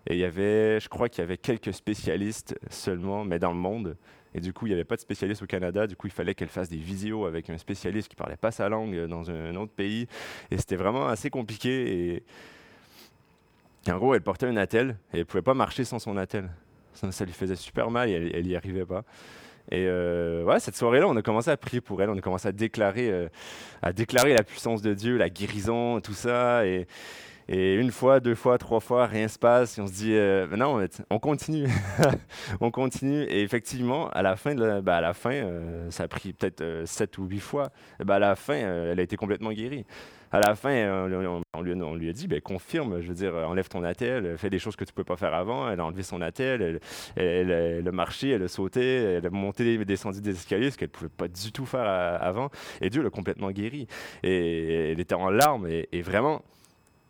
Et 0.06 0.14
il 0.14 0.18
y 0.18 0.24
avait, 0.24 0.80
je 0.80 0.88
crois 0.88 1.08
qu'il 1.08 1.20
y 1.22 1.24
avait 1.24 1.36
quelques 1.36 1.72
spécialistes 1.72 2.58
seulement, 2.70 3.24
mais 3.24 3.38
dans 3.38 3.52
le 3.52 3.58
monde. 3.58 3.96
Et 4.34 4.40
du 4.40 4.52
coup, 4.52 4.66
il 4.66 4.70
n'y 4.70 4.74
avait 4.74 4.84
pas 4.84 4.96
de 4.96 5.00
spécialiste 5.00 5.42
au 5.42 5.46
Canada. 5.46 5.86
Du 5.86 5.96
coup, 5.96 6.06
il 6.06 6.12
fallait 6.12 6.34
qu'elle 6.34 6.48
fasse 6.48 6.68
des 6.68 6.76
visios 6.76 7.26
avec 7.26 7.50
un 7.50 7.58
spécialiste 7.58 8.08
qui 8.08 8.16
parlait 8.16 8.36
pas 8.36 8.50
sa 8.50 8.68
langue 8.68 9.06
dans 9.06 9.30
un 9.30 9.56
autre 9.56 9.72
pays. 9.72 10.06
Et 10.50 10.56
c'était 10.56 10.76
vraiment 10.76 11.08
assez 11.08 11.30
compliqué. 11.30 12.22
Et... 13.86 13.90
en 13.90 13.98
gros, 13.98 14.14
elle 14.14 14.22
portait 14.22 14.46
un 14.46 14.56
attel 14.56 14.96
et 15.12 15.18
elle 15.18 15.26
pouvait 15.26 15.42
pas 15.42 15.54
marcher 15.54 15.84
sans 15.84 15.98
son 15.98 16.16
attel. 16.16 16.48
Ça, 16.92 17.24
lui 17.24 17.32
faisait 17.32 17.56
super 17.56 17.90
mal 17.90 18.08
et 18.08 18.12
elle, 18.12 18.44
n'y 18.44 18.50
y 18.50 18.56
arrivait 18.56 18.84
pas. 18.84 19.04
Et 19.70 19.86
euh, 19.86 20.58
cette 20.58 20.76
soirée-là, 20.76 21.06
on 21.08 21.16
a 21.16 21.22
commencé 21.22 21.50
à 21.50 21.56
prier 21.56 21.80
pour 21.80 22.02
elle. 22.02 22.10
On 22.10 22.18
a 22.18 22.20
commencé 22.20 22.48
à 22.48 22.52
déclarer, 22.52 23.10
euh, 23.10 23.28
à 23.82 23.92
déclarer 23.92 24.34
la 24.34 24.42
puissance 24.42 24.82
de 24.82 24.94
Dieu, 24.94 25.16
la 25.16 25.30
guérison, 25.30 26.00
tout 26.00 26.12
ça. 26.12 26.66
Et, 26.66 26.86
et 27.52 27.74
une 27.74 27.90
fois, 27.90 28.20
deux 28.20 28.36
fois, 28.36 28.58
trois 28.58 28.78
fois, 28.78 29.06
rien 29.06 29.26
se 29.26 29.36
passe. 29.36 29.76
Et 29.76 29.80
on 29.80 29.88
se 29.88 29.92
dit, 29.92 30.14
euh, 30.14 30.46
non, 30.56 30.86
on 31.10 31.18
continue. 31.18 31.66
on 32.60 32.70
continue. 32.70 33.24
Et 33.24 33.42
effectivement, 33.42 34.08
à 34.10 34.22
la 34.22 34.36
fin, 34.36 34.54
bah, 34.80 34.98
à 34.98 35.00
la 35.00 35.14
fin 35.14 35.32
euh, 35.32 35.90
ça 35.90 36.04
a 36.04 36.08
pris 36.08 36.32
peut-être 36.32 36.60
euh, 36.60 36.86
sept 36.86 37.18
ou 37.18 37.24
huit 37.24 37.40
fois. 37.40 37.70
Bah, 38.04 38.14
à 38.14 38.18
la 38.20 38.36
fin, 38.36 38.54
elle 38.54 39.00
a 39.00 39.02
été 39.02 39.16
complètement 39.16 39.50
guérie. 39.50 39.84
À 40.30 40.38
la 40.38 40.54
fin, 40.54 41.08
on, 41.52 41.60
lui, 41.60 42.08
a 42.08 42.12
dit, 42.12 42.28
ben, 42.28 42.40
confirme, 42.40 43.00
je 43.00 43.08
veux 43.08 43.14
dire, 43.14 43.34
enlève 43.34 43.68
ton 43.68 43.82
attel, 43.82 44.38
fais 44.38 44.48
des 44.48 44.60
choses 44.60 44.76
que 44.76 44.84
tu 44.84 44.92
ne 44.92 44.94
peux 44.94 45.02
pas 45.02 45.16
faire 45.16 45.34
avant. 45.34 45.68
Elle 45.68 45.80
a 45.80 45.84
enlevé 45.84 46.04
son 46.04 46.20
attel, 46.20 46.78
elle, 47.16 47.50
elle, 47.50 47.88
a 47.88 47.90
marché, 47.90 48.30
elle 48.30 48.44
a 48.44 48.48
sauté, 48.48 48.80
elle 48.80 49.26
a 49.26 49.30
monté 49.30 49.74
et 49.74 49.84
descendu 49.84 50.20
des 50.20 50.30
escaliers, 50.30 50.70
ce 50.70 50.78
qu'elle 50.78 50.86
ne 50.90 50.92
pouvait 50.92 51.08
pas 51.08 51.26
du 51.26 51.50
tout 51.50 51.66
faire 51.66 51.88
avant. 52.22 52.48
Et 52.80 52.90
Dieu 52.90 53.02
l'a 53.02 53.10
complètement 53.10 53.50
guérie. 53.50 53.88
Et 54.22 54.92
elle 54.92 55.00
était 55.00 55.16
en 55.16 55.30
larmes. 55.30 55.66
et 55.66 56.02
vraiment, 56.02 56.42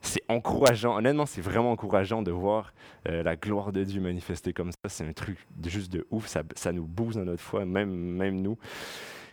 c'est 0.00 0.22
encourageant. 0.28 0.96
Honnêtement, 0.96 1.26
c'est 1.26 1.40
vraiment 1.40 1.72
encourageant 1.72 2.22
de 2.22 2.30
voir 2.30 2.72
euh, 3.08 3.22
la 3.22 3.36
gloire 3.36 3.72
de 3.72 3.84
Dieu 3.84 4.00
manifestée 4.00 4.52
comme 4.52 4.72
ça. 4.72 4.88
C'est 4.88 5.06
un 5.06 5.12
truc 5.12 5.38
juste 5.64 5.92
de 5.92 6.06
ouf. 6.10 6.26
Ça, 6.26 6.42
ça, 6.56 6.72
nous 6.72 6.84
booste 6.84 7.18
dans 7.18 7.24
notre 7.24 7.42
foi, 7.42 7.64
même, 7.64 7.90
même 7.90 8.40
nous. 8.40 8.58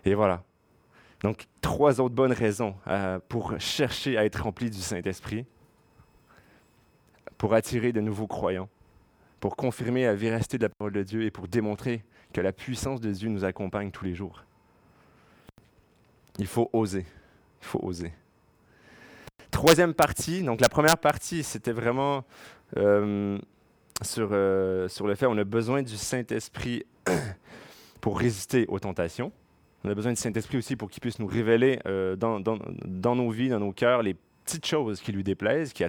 Et 0.05 0.13
voilà. 0.13 0.43
Donc, 1.21 1.47
trois 1.61 1.99
autres 1.99 2.15
bonnes 2.15 2.33
raisons 2.33 2.75
euh, 2.87 3.19
pour 3.27 3.59
chercher 3.59 4.17
à 4.17 4.25
être 4.25 4.43
rempli 4.43 4.69
du 4.69 4.77
Saint-Esprit, 4.77 5.45
pour 7.37 7.53
attirer 7.53 7.91
de 7.91 8.01
nouveaux 8.01 8.27
croyants, 8.27 8.69
pour 9.39 9.55
confirmer 9.55 10.05
la 10.05 10.15
véracité 10.15 10.57
de 10.57 10.63
la 10.63 10.69
parole 10.69 10.93
de 10.93 11.03
Dieu 11.03 11.23
et 11.23 11.31
pour 11.31 11.47
démontrer 11.47 12.03
que 12.33 12.41
la 12.41 12.51
puissance 12.51 12.99
de 12.99 13.11
Dieu 13.11 13.29
nous 13.29 13.45
accompagne 13.45 13.89
tous 13.89 14.05
les 14.05 14.13
jours. 14.13 14.43
Il 16.39 16.47
faut 16.47 16.69
oser. 16.73 17.05
Il 17.61 17.65
faut 17.65 17.79
oser. 17.81 18.13
Troisième 19.51 19.93
partie, 19.93 20.43
donc 20.43 20.61
la 20.61 20.69
première 20.69 20.97
partie, 20.97 21.43
c'était 21.43 21.71
vraiment 21.71 22.23
euh, 22.77 23.37
sur, 24.01 24.29
euh, 24.31 24.87
sur 24.87 25.07
le 25.07 25.15
fait 25.15 25.25
qu'on 25.25 25.37
a 25.37 25.43
besoin 25.43 25.81
du 25.81 25.95
Saint-Esprit 25.95 26.85
pour 28.01 28.19
résister 28.19 28.65
aux 28.67 28.79
tentations. 28.79 29.31
On 29.83 29.89
a 29.89 29.95
besoin 29.95 30.11
du 30.11 30.19
Saint-Esprit 30.19 30.57
aussi 30.57 30.75
pour 30.75 30.89
qu'il 30.89 31.01
puisse 31.01 31.19
nous 31.19 31.27
révéler 31.27 31.79
euh, 31.85 32.15
dans, 32.15 32.39
dans, 32.39 32.57
dans, 32.85 33.15
nos 33.15 33.29
vies, 33.29 33.49
dans 33.49 33.59
nos 33.59 33.71
cœurs, 33.71 34.03
les 34.03 34.15
petites 34.47 34.65
choses 34.65 35.01
qui 35.01 35.11
lui 35.11 35.23
déplaisent, 35.23 35.73
qui, 35.73 35.83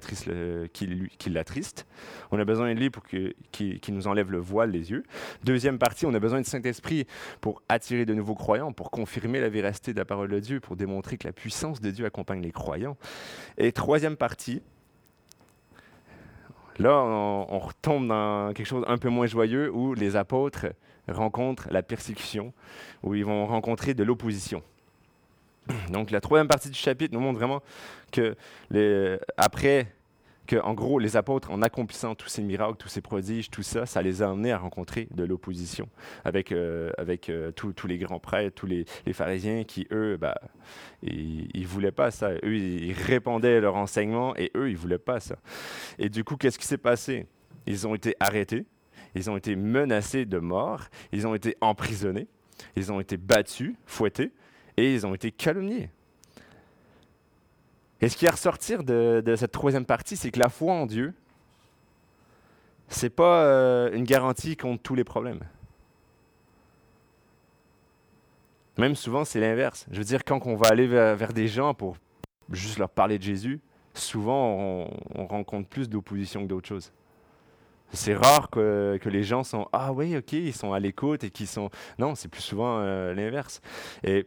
qui, 0.73 1.29
l'attristent. 1.29 1.87
On 2.31 2.39
a 2.39 2.43
besoin 2.43 2.73
de 2.73 2.79
lui 2.79 2.89
pour 2.89 3.03
qu'il 3.05 3.93
nous 3.93 4.07
enlève 4.07 4.31
le 4.31 4.37
voile 4.37 4.71
des 4.71 4.91
yeux. 4.91 5.03
Deuxième 5.45 5.79
partie, 5.79 6.05
on 6.05 6.13
a 6.13 6.19
besoin 6.19 6.39
du 6.39 6.49
Saint-Esprit 6.49 7.07
pour 7.39 7.61
attirer 7.69 8.05
de 8.05 8.13
nouveaux 8.13 8.35
croyants, 8.35 8.73
pour 8.73 8.91
confirmer 8.91 9.39
la 9.39 9.47
véracité 9.47 9.93
de 9.93 9.97
la 9.97 10.03
parole 10.03 10.29
de 10.29 10.39
Dieu, 10.39 10.59
pour 10.59 10.75
démontrer 10.75 11.17
que 11.17 11.25
la 11.25 11.31
puissance 11.31 11.79
de 11.79 11.89
Dieu 11.89 12.05
accompagne 12.05 12.41
les 12.41 12.51
croyants. 12.51 12.97
Et 13.57 13.71
troisième 13.71 14.17
partie, 14.17 14.61
là, 16.79 17.01
on, 17.01 17.47
on 17.49 17.59
retombe 17.59 18.09
dans 18.09 18.51
quelque 18.53 18.67
chose 18.67 18.83
un 18.87 18.97
peu 18.97 19.09
moins 19.09 19.27
joyeux 19.27 19.71
où 19.73 19.93
les 19.93 20.17
apôtres 20.17 20.65
rencontrent 21.07 21.69
la 21.71 21.81
persécution, 21.81 22.53
où 23.03 23.15
ils 23.15 23.25
vont 23.25 23.47
rencontrer 23.47 23.93
de 23.93 24.03
l'opposition. 24.03 24.61
Donc 25.91 26.11
la 26.11 26.21
troisième 26.21 26.47
partie 26.47 26.69
du 26.69 26.77
chapitre 26.77 27.13
nous 27.13 27.19
montre 27.19 27.39
vraiment 27.39 27.61
que 28.11 28.35
après 29.37 29.87
que, 30.49 30.55
en 30.55 30.73
gros, 30.73 30.97
les 30.97 31.15
apôtres, 31.15 31.51
en 31.51 31.61
accomplissant 31.61 32.15
tous 32.15 32.27
ces 32.27 32.41
miracles, 32.41 32.75
tous 32.75 32.87
ces 32.87 33.01
prodiges, 33.01 33.51
tout 33.51 33.61
ça, 33.61 33.85
ça 33.85 34.01
les 34.01 34.23
a 34.23 34.31
amenés 34.31 34.51
à 34.51 34.57
rencontrer 34.57 35.07
de 35.11 35.23
l'opposition 35.23 35.87
avec, 36.25 36.51
euh, 36.51 36.89
avec 36.97 37.29
euh, 37.29 37.51
tous 37.51 37.85
les 37.85 37.99
grands 37.99 38.19
prêtres, 38.19 38.55
tous 38.55 38.65
les, 38.65 38.85
pharisiens 39.13 39.63
qui, 39.63 39.85
eux, 39.91 40.17
bah, 40.17 40.41
ils 41.03 41.47
ne 41.53 41.67
voulaient 41.67 41.91
pas 41.91 42.09
ça. 42.09 42.31
Eux, 42.43 42.55
ils 42.55 42.93
répandaient 42.93 43.61
leur 43.61 43.75
enseignement 43.75 44.35
et 44.37 44.51
eux, 44.55 44.71
ils 44.71 44.77
voulaient 44.77 44.97
pas 44.97 45.19
ça. 45.19 45.35
Et 45.99 46.09
du 46.09 46.23
coup, 46.23 46.35
qu'est-ce 46.35 46.57
qui 46.57 46.65
s'est 46.65 46.79
passé? 46.79 47.27
Ils 47.67 47.85
ont 47.85 47.93
été 47.93 48.15
arrêtés, 48.19 48.65
ils 49.13 49.29
ont 49.29 49.37
été 49.37 49.55
menacés 49.55 50.25
de 50.25 50.39
mort, 50.39 50.85
ils 51.11 51.27
ont 51.27 51.35
été 51.35 51.57
emprisonnés, 51.61 52.27
ils 52.75 52.91
ont 52.91 52.99
été 52.99 53.17
battus, 53.17 53.75
fouettés 53.85 54.31
et 54.79 54.93
ils 54.93 55.05
ont 55.05 55.13
été 55.13 55.31
calomniés. 55.31 55.89
Et 58.01 58.07
ce 58.07 58.15
qui 58.15 58.25
est 58.25 58.29
à 58.29 58.31
ressortir 58.31 58.83
de, 58.83 59.35
cette 59.35 59.51
troisième 59.51 59.85
partie, 59.85 60.15
c'est 60.15 60.31
que 60.31 60.39
la 60.39 60.49
foi 60.49 60.73
en 60.73 60.85
Dieu, 60.85 61.13
ce 62.87 63.05
n'est 63.05 63.09
pas 63.09 63.43
euh, 63.43 63.91
une 63.91 64.05
garantie 64.05 64.55
contre 64.55 64.81
tous 64.81 64.95
les 64.95 65.03
problèmes. 65.03 65.41
Même 68.77 68.95
souvent, 68.95 69.25
c'est 69.25 69.41
l'inverse. 69.41 69.85
Je 69.91 69.97
veux 69.97 70.05
dire, 70.05 70.23
quand 70.23 70.45
on 70.45 70.55
va 70.55 70.69
aller 70.69 70.87
vers, 70.87 71.33
des 71.33 71.49
gens 71.49 71.73
pour 71.73 71.97
juste 72.49 72.79
leur 72.79 72.89
parler 72.89 73.17
de 73.17 73.23
Jésus, 73.23 73.59
souvent, 73.93 74.87
on, 75.15 75.25
rencontre 75.25 75.67
plus 75.67 75.89
d'opposition 75.89 76.43
que 76.43 76.47
d'autres 76.47 76.69
choses. 76.69 76.93
C'est 77.91 78.15
rare 78.15 78.49
que, 78.49 78.97
les 79.03 79.23
gens 79.23 79.43
sont 79.43 79.67
Ah 79.73 79.91
oui, 79.91 80.15
ok, 80.15 80.31
ils 80.31 80.53
sont 80.53 80.71
à 80.71 80.79
l'écoute 80.79 81.25
et 81.25 81.29
qu'ils 81.31 81.47
sont. 81.47 81.69
Non, 81.97 82.15
c'est 82.15 82.29
plus 82.29 82.41
souvent 82.41 82.79
euh, 82.79 83.13
l'inverse. 83.13 83.59
Et 84.03 84.25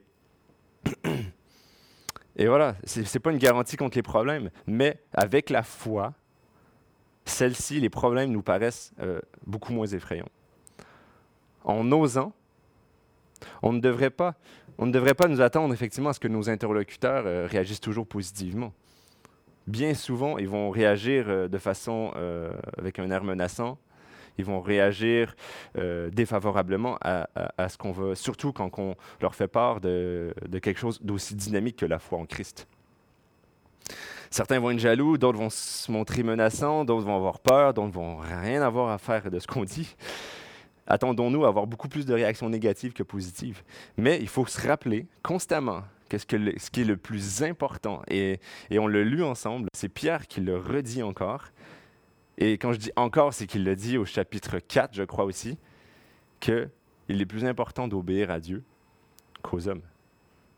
Et 2.36 2.46
voilà, 2.46 2.76
ce 2.84 3.00
n'est 3.00 3.20
pas 3.20 3.30
une 3.30 3.38
garantie 3.38 3.76
contre 3.76 3.96
les 3.96 4.02
problèmes, 4.02 4.50
mais 4.66 4.98
avec 5.12 5.50
la 5.50 5.62
foi, 5.62 6.14
celle-ci, 7.24 7.80
les 7.80 7.90
problèmes 7.90 8.30
nous 8.30 8.42
paraissent 8.42 8.92
euh, 9.00 9.20
beaucoup 9.46 9.72
moins 9.72 9.86
effrayants. 9.86 10.28
En 11.64 11.90
osant, 11.92 12.32
on 13.62 13.72
ne 13.72 13.80
devrait 13.80 14.10
pas, 14.10 14.34
on 14.78 14.86
ne 14.86 14.92
devrait 14.92 15.14
pas 15.14 15.28
nous 15.28 15.40
attendre 15.40 15.72
effectivement 15.74 16.10
à 16.10 16.12
ce 16.12 16.20
que 16.20 16.28
nos 16.28 16.48
interlocuteurs 16.48 17.24
euh, 17.26 17.46
réagissent 17.48 17.80
toujours 17.80 18.06
positivement. 18.06 18.72
Bien 19.66 19.94
souvent, 19.94 20.38
ils 20.38 20.48
vont 20.48 20.70
réagir 20.70 21.26
euh, 21.28 21.48
de 21.48 21.58
façon 21.58 22.12
avec 22.78 22.98
un 22.98 23.10
air 23.10 23.22
menaçant, 23.22 23.78
ils 24.38 24.44
vont 24.44 24.60
réagir 24.60 25.34
euh, 25.78 26.10
défavorablement 26.10 26.98
à, 27.00 27.26
ce 27.68 27.76
qu'on 27.76 27.92
veut, 27.92 28.14
surtout 28.14 28.52
quand 28.52 28.78
on 28.78 28.94
leur 29.20 29.34
fait 29.34 29.48
part 29.48 29.80
de, 29.80 30.34
quelque 30.62 30.78
chose 30.78 31.00
d'aussi 31.02 31.34
dynamique 31.34 31.76
que 31.76 31.86
la 31.86 31.98
foi 31.98 32.18
en 32.18 32.26
Christ. 32.26 32.66
Certains 34.30 34.60
vont 34.60 34.70
être 34.70 34.78
jaloux, 34.78 35.18
d'autres 35.18 35.38
vont 35.38 35.50
se 35.50 35.90
montrer 35.92 36.22
menaçants, 36.22 36.84
d'autres 36.84 37.04
vont 37.04 37.16
avoir 37.16 37.40
peur, 37.40 37.74
d'autres 37.74 37.92
vont 37.92 38.16
rien 38.16 38.62
avoir 38.62 38.90
à 38.90 38.98
faire 38.98 39.30
de 39.30 39.38
ce 39.38 39.46
qu'on 39.46 39.64
dit. 39.64 39.94
Attendons-nous 40.86 41.44
à 41.44 41.48
avoir 41.48 41.66
beaucoup 41.66 41.88
plus 41.88 42.06
de 42.06 42.14
réactions 42.14 42.48
négatives 42.48 42.92
que 42.92 43.02
positives. 43.02 43.62
Mais 43.96 44.18
il 44.20 44.28
faut 44.28 44.46
se 44.46 44.66
rappeler 44.66 45.06
constamment 45.22 45.82
qu'est-ce 46.08 46.26
que 46.26 46.36
ce 46.58 46.70
qui 46.70 46.82
est 46.82 46.84
le 46.84 46.96
plus 46.96 47.42
important, 47.42 48.02
et, 48.08 48.38
et 48.70 48.78
on 48.78 48.86
l'a 48.86 49.02
lu 49.02 49.22
ensemble, 49.22 49.68
c'est 49.74 49.88
Pierre 49.88 50.26
qui 50.26 50.40
le 50.40 50.58
redit 50.58 51.02
encore, 51.02 51.46
et 52.38 52.52
quand 52.52 52.72
je 52.72 52.78
dis 52.78 52.92
encore, 52.96 53.34
c'est 53.34 53.46
qu'il 53.46 53.64
le 53.64 53.76
dit 53.76 53.98
au 53.98 54.04
chapitre 54.04 54.58
4, 54.58 54.94
je 54.94 55.02
crois 55.02 55.24
aussi, 55.24 55.58
qu'il 56.40 56.70
est 57.08 57.26
plus 57.26 57.44
important 57.44 57.88
d'obéir 57.88 58.30
à 58.30 58.40
Dieu 58.40 58.62
qu'aux 59.42 59.68
hommes. 59.68 59.82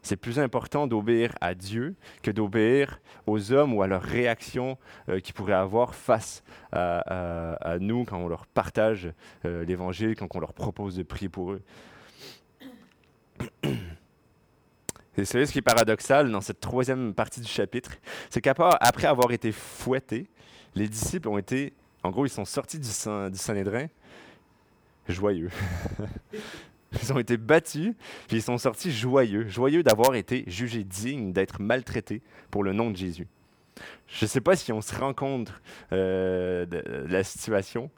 C'est 0.02 0.16
plus 0.16 0.38
important 0.38 0.86
d'obéir 0.86 1.34
à 1.40 1.54
Dieu 1.54 1.94
que 2.22 2.30
d'obéir 2.30 3.00
aux 3.26 3.52
hommes 3.52 3.72
ou 3.72 3.80
à 3.80 3.86
leurs 3.86 4.02
réactions 4.02 4.76
euh, 5.08 5.18
qu'ils 5.18 5.32
pourraient 5.32 5.54
avoir 5.54 5.94
face 5.94 6.44
à, 6.72 7.78
nous 7.80 8.04
quand 8.04 8.18
on 8.18 8.28
leur 8.28 8.46
partage 8.46 9.10
euh, 9.46 9.64
l'Évangile, 9.64 10.14
quand 10.14 10.28
on 10.34 10.40
leur 10.40 10.52
propose 10.52 10.96
de 10.96 11.02
prier 11.02 11.30
pour 11.30 11.52
eux. 11.52 11.62
Et 15.16 15.24
c'est 15.24 15.46
ce 15.46 15.52
qui 15.52 15.58
est 15.58 15.62
paradoxal 15.62 16.30
dans 16.30 16.40
cette 16.40 16.60
troisième 16.60 17.14
partie 17.14 17.40
du 17.40 17.48
chapitre, 17.48 17.92
c'est 18.30 18.40
qu'après 18.40 19.06
avoir 19.06 19.30
été 19.32 19.52
fouettés, 19.52 20.26
les 20.74 20.88
disciples 20.88 21.28
ont 21.28 21.38
été, 21.38 21.72
en 22.02 22.10
gros, 22.10 22.26
ils 22.26 22.30
sont 22.30 22.44
sortis 22.44 22.78
du, 22.78 22.88
du 22.88 23.38
Sanhédrin 23.38 23.86
joyeux. 25.08 25.50
ils 27.02 27.12
ont 27.12 27.18
été 27.18 27.36
battus, 27.36 27.94
puis 28.28 28.38
ils 28.38 28.42
sont 28.42 28.58
sortis 28.58 28.92
joyeux, 28.92 29.48
joyeux 29.48 29.82
d'avoir 29.82 30.14
été 30.14 30.44
jugés 30.46 30.84
dignes 30.84 31.32
d'être 31.32 31.60
maltraités 31.60 32.22
pour 32.50 32.64
le 32.64 32.72
nom 32.72 32.90
de 32.90 32.96
Jésus. 32.96 33.26
Je 34.06 34.24
ne 34.24 34.28
sais 34.28 34.40
pas 34.40 34.56
si 34.56 34.72
on 34.72 34.80
se 34.80 34.94
rend 34.94 35.14
compte 35.14 35.52
euh, 35.92 36.64
de, 36.66 36.82
la 37.08 37.24
situation, 37.24 37.90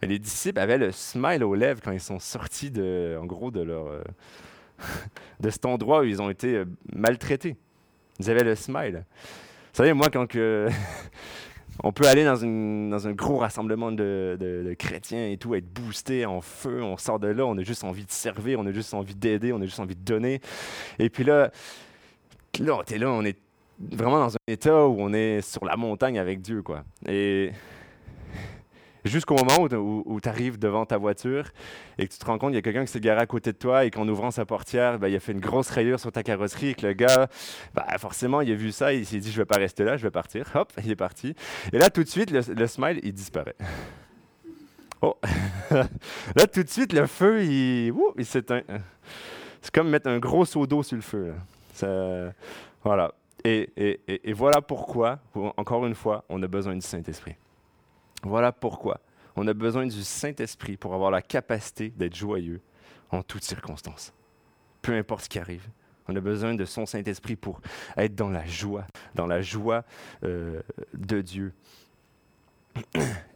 mais 0.00 0.08
les 0.08 0.18
disciples 0.18 0.58
avaient 0.58 0.78
le 0.78 0.92
smile 0.92 1.44
aux 1.44 1.54
lèvres 1.54 1.80
quand 1.82 1.92
ils 1.92 2.00
sont 2.00 2.18
sortis 2.18 2.70
de, 2.70 3.16
en 3.20 3.26
gros, 3.26 3.50
de 3.50 3.60
leur, 3.60 3.86
euh, 3.86 4.02
de 5.40 5.50
cet 5.50 5.64
endroit 5.64 6.00
où 6.00 6.04
ils 6.04 6.20
ont 6.20 6.30
été 6.30 6.56
euh, 6.56 6.64
maltraités. 6.92 7.56
Ils 8.18 8.30
avaient 8.30 8.44
le 8.44 8.56
smile. 8.56 9.04
Vous 9.72 9.76
savez, 9.76 9.92
moi, 9.92 10.08
quand 10.10 10.26
que, 10.26 10.68
on 11.82 11.92
peut 11.92 12.06
aller 12.06 12.24
dans, 12.24 12.44
un 12.44 13.12
gros 13.12 13.38
rassemblement 13.38 13.92
de, 13.92 14.74
chrétiens 14.78 15.28
et 15.28 15.36
tout, 15.36 15.54
être 15.54 15.66
boosté 15.72 16.26
en 16.26 16.40
feu, 16.40 16.82
on 16.82 16.96
sort 16.96 17.18
de 17.18 17.28
là, 17.28 17.44
on 17.44 17.56
a 17.58 17.62
juste 17.62 17.84
envie 17.84 18.04
de 18.04 18.10
servir, 18.10 18.60
on 18.60 18.66
a 18.66 18.72
juste 18.72 18.94
envie 18.94 19.14
d'aider, 19.14 19.52
on 19.52 19.60
a 19.60 19.64
juste 19.64 19.80
envie 19.80 19.96
de 19.96 20.04
donner. 20.04 20.40
Et 20.98 21.10
puis 21.10 21.24
là, 21.24 21.50
là, 22.60 22.82
es 22.90 22.98
là, 22.98 23.10
on 23.10 23.24
est 23.24 23.38
vraiment 23.80 24.18
dans 24.18 24.34
un 24.34 24.46
état 24.46 24.86
où 24.86 24.96
on 24.98 25.12
est 25.12 25.40
sur 25.40 25.64
la 25.64 25.76
montagne 25.76 26.18
avec 26.18 26.40
Dieu, 26.40 26.62
quoi. 26.62 26.84
Jusqu'au 29.04 29.34
moment 29.34 29.58
où, 29.60 30.20
tu 30.20 30.28
arrives 30.28 30.58
devant 30.58 30.86
ta 30.86 30.96
voiture 30.96 31.50
et 31.98 32.06
que 32.06 32.12
tu 32.12 32.18
te 32.18 32.24
rends 32.24 32.38
compte 32.38 32.50
qu'il 32.50 32.56
y 32.56 32.58
a 32.58 32.62
quelqu'un 32.62 32.84
qui 32.84 32.92
s'est 32.92 33.00
garé 33.00 33.20
à 33.20 33.26
côté 33.26 33.52
de 33.52 33.56
toi 33.58 33.84
et 33.84 33.90
qu'en 33.90 34.06
ouvrant 34.06 34.30
sa 34.30 34.44
portière, 34.44 34.98
ben, 35.00 35.08
il 35.08 35.16
a 35.16 35.20
fait 35.20 35.32
une 35.32 35.40
grosse 35.40 35.70
rayure 35.70 35.98
sur 35.98 36.12
ta 36.12 36.22
carrosserie 36.22 36.68
et 36.68 36.74
que 36.74 36.86
le 36.86 36.92
gars, 36.92 37.26
ben, 37.74 37.82
forcément, 37.98 38.40
il 38.42 38.52
a 38.52 38.54
vu 38.54 38.70
ça, 38.70 38.92
il 38.92 39.04
s'est 39.04 39.18
dit, 39.18 39.32
je 39.32 39.38
vais 39.38 39.44
pas 39.44 39.58
rester 39.58 39.82
là, 39.82 39.96
je 39.96 40.04
vais 40.04 40.10
partir. 40.10 40.48
Hop, 40.54 40.72
il 40.84 40.90
est 40.90 40.96
parti. 40.96 41.34
Et 41.72 41.78
là, 41.78 41.90
tout 41.90 42.04
de 42.04 42.08
suite, 42.08 42.30
le, 42.30 42.66
smile, 42.66 43.00
il 43.02 43.12
disparaît. 43.12 43.56
Oh! 45.04 45.16
là, 45.72 46.46
tout 46.46 46.62
de 46.62 46.68
suite, 46.68 46.92
le 46.92 47.08
feu, 47.08 47.42
il, 47.42 47.92
il 48.16 48.24
s'éteint. 48.24 48.62
C'est 49.60 49.74
comme 49.74 49.90
mettre 49.90 50.08
un 50.08 50.20
gros 50.20 50.44
seau 50.44 50.64
d'eau 50.64 50.84
sur 50.84 50.94
le 50.94 51.02
feu. 51.02 51.34
voilà. 52.84 53.12
Et, 53.42 53.68
et, 53.76 54.30
et, 54.30 54.32
voilà 54.32 54.60
pourquoi, 54.60 55.18
encore 55.56 55.84
une 55.86 55.96
fois, 55.96 56.24
on 56.28 56.40
a 56.44 56.46
besoin 56.46 56.76
du 56.76 56.82
Saint-Esprit. 56.82 57.34
Voilà 58.22 58.52
pourquoi 58.52 59.00
on 59.36 59.46
a 59.46 59.54
besoin 59.54 59.86
du 59.86 60.02
Saint-Esprit 60.02 60.76
pour 60.76 60.94
avoir 60.94 61.10
la 61.10 61.22
capacité 61.22 61.90
d'être 61.90 62.14
joyeux 62.14 62.60
en 63.10 63.22
toutes 63.22 63.44
circonstances. 63.44 64.12
Peu 64.80 64.94
importe 64.94 65.24
ce 65.24 65.28
qui 65.28 65.38
arrive. 65.38 65.68
On 66.08 66.16
a 66.16 66.20
besoin 66.20 66.54
de 66.54 66.64
son 66.64 66.84
Saint-Esprit 66.84 67.36
pour 67.36 67.60
être 67.96 68.14
dans 68.14 68.28
la 68.28 68.44
joie, 68.44 68.86
dans 69.14 69.26
la 69.26 69.40
joie 69.40 69.84
euh, 70.24 70.60
de 70.94 71.20
Dieu. 71.20 71.52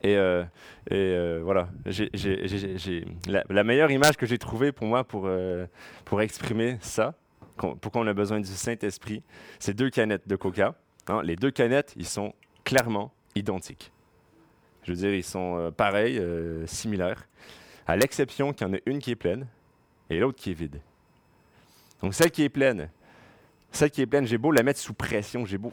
Et, 0.03 0.17
euh, 0.17 0.45
euh, 0.93 1.41
voilà, 1.45 1.69
la, 3.29 3.65
meilleure 3.65 3.91
image 3.91 4.17
que 4.17 4.25
j'ai 4.25 4.39
trouvée 4.39 4.73
pour 4.73 4.87
moi 4.87 5.05
pour, 5.05 5.29
pour 6.05 6.23
exprimer 6.23 6.79
ça, 6.81 7.15
pourquoi 7.57 8.01
on 8.01 8.07
a 8.07 8.15
besoin 8.15 8.41
du 8.41 8.47
Saint-Esprit, 8.47 9.23
c'est 9.59 9.75
deux 9.75 9.91
canettes 9.91 10.27
de 10.27 10.37
coca. 10.37 10.75
Hein. 11.09 11.21
les 11.23 11.37
deux 11.37 11.51
canettes, 11.51 11.93
ils 11.97 12.07
sont 12.07 12.33
clairement 12.65 13.13
identiques. 13.35 13.93
Je 14.87 14.93
veux 14.93 14.99
dire, 14.99 15.13
ils 15.13 15.25
sont 15.25 15.59
euh, 15.59 15.71
pareils, 15.73 16.17
euh, 16.19 16.65
similaires, 16.67 17.27
à 17.89 17.97
l'exception 17.97 18.53
qu'il 18.53 18.69
y 18.69 18.71
en 18.71 18.75
a 18.75 18.79
une 18.87 19.01
qui 19.01 19.11
est 19.11 19.17
pleine 19.17 19.49
et 20.11 20.21
l'autre 20.21 20.39
qui 20.39 20.53
est 20.53 20.55
vide. 20.55 20.81
Donc 22.01 22.15
celle 22.15 22.31
qui 22.31 22.45
est 22.45 22.49
pleine, 22.49 22.89
celle 23.73 23.91
qui 23.91 24.01
est 24.01 24.07
pleine, 24.07 24.29
j'ai 24.29 24.39
beau 24.39 24.53
la 24.53 24.63
mettre 24.63 24.79
sous 24.79 24.95
pression, 24.95 25.45
j'ai 25.45 25.59
beau 25.59 25.73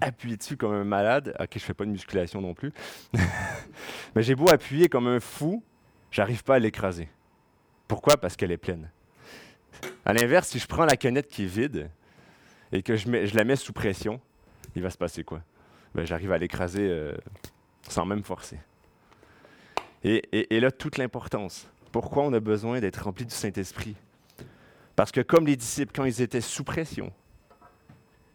appuyer 0.00 0.36
dessus 0.36 0.56
comme 0.56 0.72
un 0.72 0.84
malade. 0.84 1.34
Ok, 1.40 1.50
je 1.54 1.58
fais 1.58 1.74
pas 1.74 1.84
de 1.84 1.90
musculation 1.90 2.40
non 2.40 2.54
plus. 2.54 2.72
Mais 4.14 4.22
j'ai 4.22 4.36
beau 4.36 4.48
appuyer 4.48 4.88
comme 4.88 5.08
un 5.08 5.18
fou, 5.18 5.64
j'arrive 6.12 6.44
pas 6.44 6.54
à 6.54 6.58
l'écraser. 6.60 7.08
Pourquoi? 7.88 8.16
Parce 8.16 8.36
qu'elle 8.36 8.52
est 8.52 8.56
pleine. 8.56 8.88
À 10.04 10.12
l'inverse, 10.12 10.48
si 10.50 10.60
je 10.60 10.68
prends 10.68 10.84
la 10.84 10.96
canette 10.96 11.26
qui 11.26 11.42
est 11.42 11.48
vide 11.48 11.90
et 12.70 12.84
que 12.84 12.94
je, 12.94 13.08
la 13.34 13.42
mets 13.42 13.56
sous 13.56 13.72
pression, 13.72 14.20
il 14.76 14.82
va 14.82 14.90
se 14.90 14.98
passer 14.98 15.24
quoi? 15.24 15.42
Ben, 15.92 16.06
J'arrive 16.06 16.30
à 16.30 16.38
l'écraser 16.38 16.88
euh, 16.88 17.16
sans 17.88 18.04
même 18.04 18.22
forcer. 18.22 18.58
Et, 20.04 20.60
là, 20.60 20.70
toute 20.70 20.98
l'importance. 20.98 21.66
Pourquoi 21.90 22.24
on 22.24 22.32
a 22.34 22.40
besoin 22.40 22.80
d'être 22.80 23.04
rempli 23.04 23.24
du 23.24 23.34
Saint-Esprit? 23.34 23.96
Parce 24.96 25.10
que 25.10 25.22
comme 25.22 25.46
les 25.46 25.56
disciples, 25.56 25.92
quand 25.94 26.04
ils 26.04 26.20
étaient 26.20 26.42
sous 26.42 26.64
pression, 26.64 27.10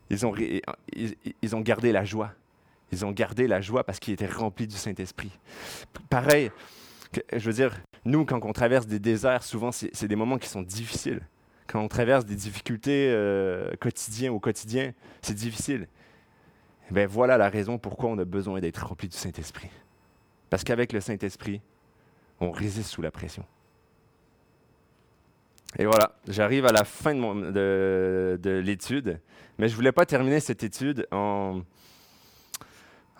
ils 0.10 0.26
ont, 0.26 1.62
gardé 1.62 1.92
la 1.92 2.04
joie. 2.04 2.32
Ils 2.92 3.06
ont 3.06 3.12
gardé 3.12 3.48
la 3.48 3.62
joie 3.62 3.84
parce 3.84 4.00
qu'ils 4.00 4.16
étaient 4.16 4.26
remplis 4.26 4.66
du 4.66 4.76
Saint-Esprit. 4.76 5.32
Pareil, 6.10 6.50
je 7.32 7.46
veux 7.46 7.54
dire, 7.54 7.80
nous, 8.04 8.26
quand 8.26 8.44
on 8.44 8.54
traverse 8.54 8.88
des 8.88 9.00
déserts, 9.00 9.44
souvent, 9.44 9.72
c'est 9.72 10.08
des 10.08 10.16
moments 10.16 10.40
qui 10.40 10.50
sont 10.50 10.64
difficiles. 10.64 11.22
Quand 11.68 11.82
on 11.82 11.88
traverse 11.88 12.26
des 12.26 12.36
difficultés 12.36 13.12
euh, 13.12 13.76
quotidiennes 13.80 14.32
au 14.32 14.40
quotidien, 14.40 14.94
c'est 15.22 15.36
difficile. 15.36 15.88
Ben 16.92 17.08
voilà 17.08 17.38
la 17.38 17.50
raison 17.50 17.78
pourquoi 17.78 18.10
on 18.10 18.18
a 18.18 18.26
besoin 18.26 18.60
d'être 18.60 18.86
rempli 18.86 19.08
du 19.08 19.18
Saint-Esprit. 19.18 19.70
Parce 20.50 20.64
qu'avec 20.64 20.94
le 20.94 21.02
Saint-Esprit, 21.02 21.62
on 22.40 22.52
résiste 22.52 22.90
sous 22.90 23.02
la 23.02 23.12
pression. 23.12 23.46
Et 25.78 25.86
voilà, 25.86 26.16
j'arrive 26.28 26.66
à 26.66 26.72
la 26.72 26.84
fin 26.84 27.14
de, 27.14 28.40
de, 28.42 28.50
l'étude, 28.50 29.20
mais 29.60 29.68
je 29.68 29.74
ne 29.74 29.76
voulais 29.76 29.92
pas 29.92 30.08
terminer 30.08 30.40
cette 30.40 30.64
étude 30.64 31.08
en, 31.12 31.62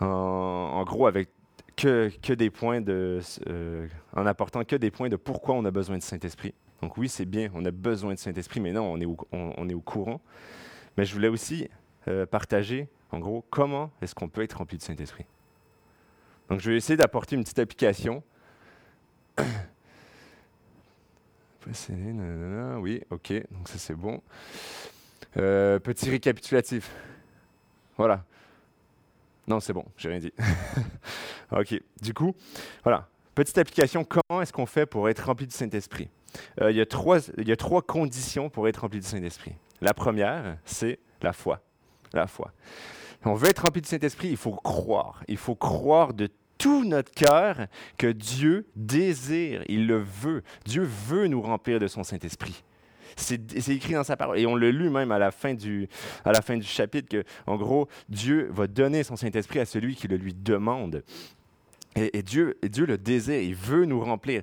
en, 0.00 0.82
gros 0.84 1.06
avec 1.06 1.28
que, 1.76 2.10
que, 2.20 2.32
des 2.32 2.50
points 2.50 2.80
de, 2.80 3.20
euh, 3.48 3.86
en 4.14 4.26
apportant 4.26 4.64
que 4.64 4.74
des 4.74 4.90
points 4.90 5.08
de 5.08 5.14
pourquoi 5.14 5.54
on 5.54 5.64
a 5.64 5.70
besoin 5.70 5.96
du 5.96 6.04
Saint-Esprit. 6.04 6.52
Donc 6.82 6.96
oui, 6.96 7.08
c'est 7.08 7.24
bien, 7.24 7.50
on 7.54 7.64
a 7.64 7.70
besoin 7.70 8.14
du 8.14 8.20
Saint-Esprit, 8.20 8.58
mais 8.58 8.72
non, 8.72 8.92
on 8.92 9.00
est, 9.00 9.06
on, 9.32 9.68
est 9.68 9.74
au 9.74 9.80
courant. 9.80 10.20
Mais 10.96 11.04
je 11.04 11.14
voulais 11.14 11.28
aussi 11.28 11.68
euh, 12.08 12.26
partager, 12.26 12.88
en 13.10 13.18
gros, 13.18 13.44
comment 13.50 13.90
est-ce 14.00 14.14
qu'on 14.14 14.28
peut 14.28 14.42
être 14.42 14.54
rempli 14.54 14.78
du 14.78 14.84
Saint-Esprit. 14.84 15.26
Donc 16.48 16.60
je 16.60 16.70
vais 16.70 16.76
essayer 16.76 16.96
d'apporter 16.96 17.36
une 17.36 17.42
petite 17.42 17.58
application 17.58 18.22
oui, 22.78 23.02
ok, 23.10 23.32
donc 23.50 23.68
ça 23.68 23.78
c'est 23.78 23.94
bon. 23.94 24.22
Euh, 25.36 25.78
petit 25.78 26.10
récapitulatif. 26.10 26.90
Voilà. 27.96 28.24
Non, 29.46 29.60
c'est 29.60 29.72
bon, 29.72 29.84
j'ai 29.96 30.08
rien 30.08 30.18
dit. 30.18 30.32
ok, 31.52 31.80
du 32.00 32.14
coup, 32.14 32.34
voilà. 32.82 33.08
Petite 33.34 33.58
application, 33.58 34.04
comment 34.04 34.42
est-ce 34.42 34.52
qu'on 34.52 34.66
fait 34.66 34.86
pour 34.86 35.08
être 35.08 35.26
rempli 35.26 35.46
du 35.46 35.54
Saint-Esprit? 35.54 36.08
Euh, 36.60 36.70
il, 36.70 36.76
y 36.76 36.80
a 36.80 36.86
trois, 36.86 37.18
il 37.38 37.48
y 37.48 37.52
a 37.52 37.56
trois 37.56 37.82
conditions 37.82 38.50
pour 38.50 38.68
être 38.68 38.78
rempli 38.78 39.00
du 39.00 39.06
Saint-Esprit. 39.06 39.54
La 39.80 39.94
première, 39.94 40.58
c'est 40.64 40.98
la 41.22 41.32
foi. 41.32 41.60
La 42.12 42.26
foi. 42.26 42.52
On 43.24 43.34
veut 43.34 43.48
être 43.48 43.60
rempli 43.60 43.82
du 43.82 43.88
Saint-Esprit, 43.88 44.28
il 44.28 44.36
faut 44.36 44.52
croire. 44.52 45.22
Il 45.28 45.36
faut 45.36 45.54
croire 45.54 46.14
de 46.14 46.28
tout 46.58 46.84
notre 46.84 47.10
cœur 47.12 47.66
que 47.96 48.06
Dieu 48.06 48.66
désire, 48.76 49.64
il 49.68 49.86
le 49.86 49.98
veut. 49.98 50.42
Dieu 50.64 50.82
veut 50.82 51.26
nous 51.26 51.40
remplir 51.40 51.78
de 51.78 51.86
son 51.86 52.02
Saint-Esprit. 52.02 52.62
C'est 53.16 53.68
écrit 53.68 53.94
dans 53.94 54.04
sa 54.04 54.16
parole. 54.16 54.38
Et 54.38 54.46
on 54.46 54.54
le 54.54 54.70
lu 54.70 54.88
même 54.88 55.12
à 55.12 55.18
la 55.18 55.30
fin 55.30 55.54
du, 55.54 55.88
à 56.24 56.32
la 56.32 56.42
fin 56.42 56.56
du 56.56 56.66
chapitre 56.66 57.08
que, 57.08 57.24
en 57.46 57.56
gros, 57.56 57.88
Dieu 58.08 58.48
va 58.52 58.66
donner 58.66 59.02
son 59.02 59.16
Saint-Esprit 59.16 59.58
à 59.58 59.64
celui 59.64 59.96
qui 59.96 60.08
le 60.08 60.16
lui 60.16 60.32
demande. 60.32 61.02
Et, 61.96 62.22
Dieu, 62.22 62.56
Dieu 62.62 62.86
le 62.86 62.98
désire, 62.98 63.40
il 63.40 63.54
veut 63.54 63.84
nous 63.84 64.00
remplir. 64.00 64.42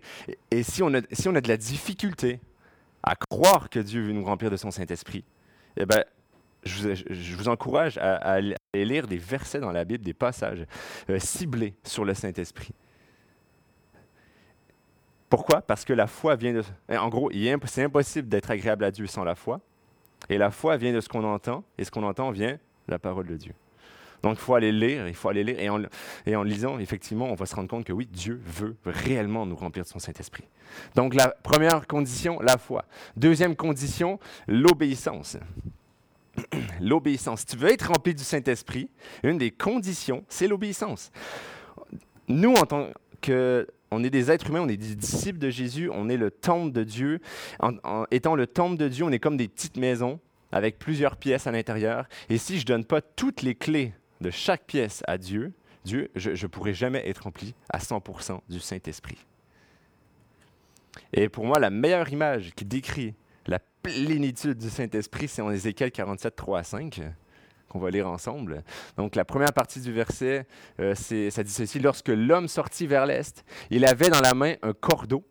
Et, 0.52 0.64
si, 0.64 0.84
on 0.84 0.94
a, 0.94 1.02
si 1.12 1.30
on 1.30 1.36
a 1.36 1.42
de 1.42 1.48
la 1.48 1.58
difficulté 1.58 2.40
à 3.04 3.16
croire 3.16 3.70
que 3.70 3.80
Dieu 3.80 4.02
veut 4.02 4.12
nous 4.12 4.26
remplir 4.26 4.52
de 4.52 4.58
son 4.58 4.70
Saint-Esprit, 4.70 5.24
eh 5.78 5.86
bien, 5.86 6.04
je 6.68 7.36
vous, 7.36 7.48
encourage 7.48 7.98
à, 7.98 8.40
lire 8.74 9.08
des 9.08 9.18
versets 9.18 9.60
dans 9.60 9.72
la 9.72 9.86
Bible, 9.86 10.04
des 10.04 10.14
passages 10.14 10.66
euh, 11.10 11.20
ciblés 11.20 11.74
sur 11.84 12.06
le 12.06 12.14
Saint-Esprit. 12.14 12.72
Pourquoi? 15.30 15.62
Parce 15.62 15.84
que 15.84 15.94
la 15.94 16.08
foi 16.08 16.36
vient 16.36 16.54
de... 16.54 16.64
En 16.90 17.10
gros, 17.10 17.32
c'est 17.66 17.84
impossible 17.84 18.30
d'être 18.30 18.50
agréable 18.50 18.86
à 18.86 18.92
Dieu 18.92 19.08
sans 19.08 19.24
la 19.24 19.36
foi. 19.36 19.60
Et 20.30 20.38
la 20.38 20.52
foi 20.52 20.78
vient 20.78 20.94
de 20.94 21.02
ce 21.02 21.10
qu'on 21.10 21.24
entend, 21.24 21.64
et 21.78 21.84
ce 21.84 21.92
qu'on 21.92 22.04
entend 22.04 22.32
vient 22.32 22.54
de 22.54 22.92
la 22.92 23.00
parole 23.00 23.28
de 23.28 23.36
Dieu. 23.36 23.54
Donc, 24.24 24.38
il 24.38 24.42
faut 24.42 24.56
aller 24.56 24.72
lire, 24.72 25.08
il 25.08 25.14
faut 25.14 25.30
aller 25.30 25.44
lire. 25.44 25.58
Et 26.26 26.36
en 26.36 26.44
lisant, 26.44 26.80
effectivement, 26.80 27.26
on 27.26 27.36
va 27.36 27.46
se 27.46 27.56
rendre 27.56 27.70
compte 27.70 27.86
que 27.86 27.94
oui, 27.94 28.08
Dieu 28.12 28.42
veut 28.44 28.76
réellement 28.86 29.46
nous 29.46 29.56
remplir 29.56 29.84
de 29.84 29.90
son 29.90 30.00
Saint-Esprit. 30.00 30.46
Donc, 30.96 31.14
la 31.14 31.30
première 31.30 31.86
condition, 31.88 32.40
la 32.42 32.58
foi. 32.58 32.86
Deuxième 33.16 33.56
condition, 33.56 34.20
l'obéissance. 34.48 35.38
L'obéissance. 36.82 37.42
Si 37.42 37.46
tu 37.48 37.58
veux 37.58 37.72
être 37.72 37.88
rempli 37.88 38.14
du 38.14 38.24
Saint-Esprit, 38.24 38.90
une 39.24 39.38
des 39.38 39.52
conditions, 39.52 40.24
c'est 40.28 40.48
l'obéissance. 40.48 41.12
Nous, 42.28 42.54
en 42.54 42.66
tant 42.66 42.90
que 43.22 43.68
on 43.92 44.04
est 44.04 44.10
des 44.10 44.32
êtres 44.32 44.50
humains, 44.50 44.62
on 44.62 44.68
est 44.68 44.78
des 44.78 44.96
disciples 44.96 45.40
de 45.40 45.50
Jésus, 45.50 45.90
on 45.94 46.10
est 46.10 46.18
le 46.18 46.30
temple 46.30 46.74
de 46.74 46.84
Dieu. 46.84 47.22
En, 47.60 48.06
étant 48.12 48.36
le 48.36 48.46
temple 48.48 48.78
de 48.78 48.88
Dieu, 48.88 49.06
on 49.06 49.12
est 49.12 49.20
comme 49.20 49.38
des 49.38 49.48
petites 49.48 49.78
maisons 49.78 50.20
avec 50.52 50.78
plusieurs 50.78 51.16
pièces 51.16 51.48
à 51.48 51.52
l'intérieur. 51.52 52.06
Et 52.30 52.38
si 52.38 52.58
je 52.58 52.64
ne 52.64 52.68
donne 52.68 52.86
pas 52.86 53.02
toutes 53.02 53.42
les 53.42 53.56
clés 53.56 53.94
de 54.20 54.30
chaque 54.30 54.66
pièce 54.66 55.04
à 55.08 55.18
Dieu, 55.18 55.54
Dieu, 55.86 56.10
je 56.16 56.32
ne 56.32 56.48
pourrai 56.48 56.74
jamais 56.74 57.08
être 57.08 57.24
rempli 57.24 57.56
à 57.70 57.78
100% 57.78 58.42
du 58.50 58.60
Saint-Esprit. 58.60 59.18
Et 61.14 61.30
pour 61.30 61.46
moi, 61.46 61.60
la 61.60 61.70
meilleure 61.70 62.10
image 62.10 62.52
qui 62.56 62.66
décrit 62.66 63.14
plénitude 63.88 64.58
du 64.58 64.70
Saint-Esprit, 64.70 65.28
c'est 65.28 65.42
en 65.42 65.52
Ézéchiel 65.52 65.92
47, 65.92 66.36
3 66.36 66.60
à 66.60 66.64
5 66.64 67.02
qu'on 67.70 67.80
va 67.80 67.90
lire 67.90 68.08
ensemble. 68.08 68.64
Donc 68.96 69.16
la 69.16 69.26
première 69.26 69.52
partie 69.52 69.82
du 69.82 69.92
verset, 69.92 70.46
euh, 70.80 70.96
ça 70.96 71.44
dit 71.44 71.52
ceci, 71.52 71.80
lorsque 71.80 72.10
l'homme 72.10 72.48
sortit 72.48 72.88
vers 72.88 73.06
l'est, 73.06 73.44
il 73.70 73.86
avait 73.86 74.10
dans 74.10 74.22
la 74.22 74.34
main 74.34 74.56
un 74.62 74.74
cordeau 74.74 75.26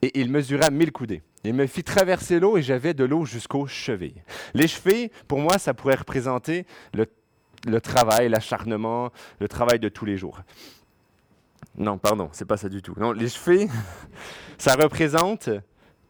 et 0.00 0.20
il 0.20 0.30
mesura 0.30 0.70
mille 0.70 0.92
coudées. 0.92 1.22
Il 1.44 1.54
me 1.54 1.66
fit 1.66 1.82
traverser 1.82 2.38
l'eau 2.38 2.56
et 2.56 2.62
j'avais 2.62 2.94
de 2.94 3.04
l'eau 3.04 3.24
jusqu'aux 3.24 3.66
chevilles. 3.66 4.22
Les 4.54 4.68
chevilles, 4.68 5.10
pour 5.26 5.40
moi, 5.40 5.58
ça 5.58 5.74
pourrait 5.74 5.96
représenter 5.96 6.66
le, 6.94 7.06
le 7.66 7.80
travail, 7.80 8.28
l'acharnement, 8.28 9.10
le 9.40 9.48
travail 9.48 9.80
de 9.80 9.88
tous 9.88 10.04
les 10.04 10.16
jours. 10.16 10.40
Non, 11.76 11.98
pardon, 11.98 12.28
c'est 12.32 12.44
pas 12.44 12.56
ça 12.56 12.68
du 12.68 12.82
tout. 12.82 12.94
Non, 12.96 13.12
les 13.12 13.28
chevilles, 13.28 13.68
ça 14.58 14.74
représente 14.74 15.50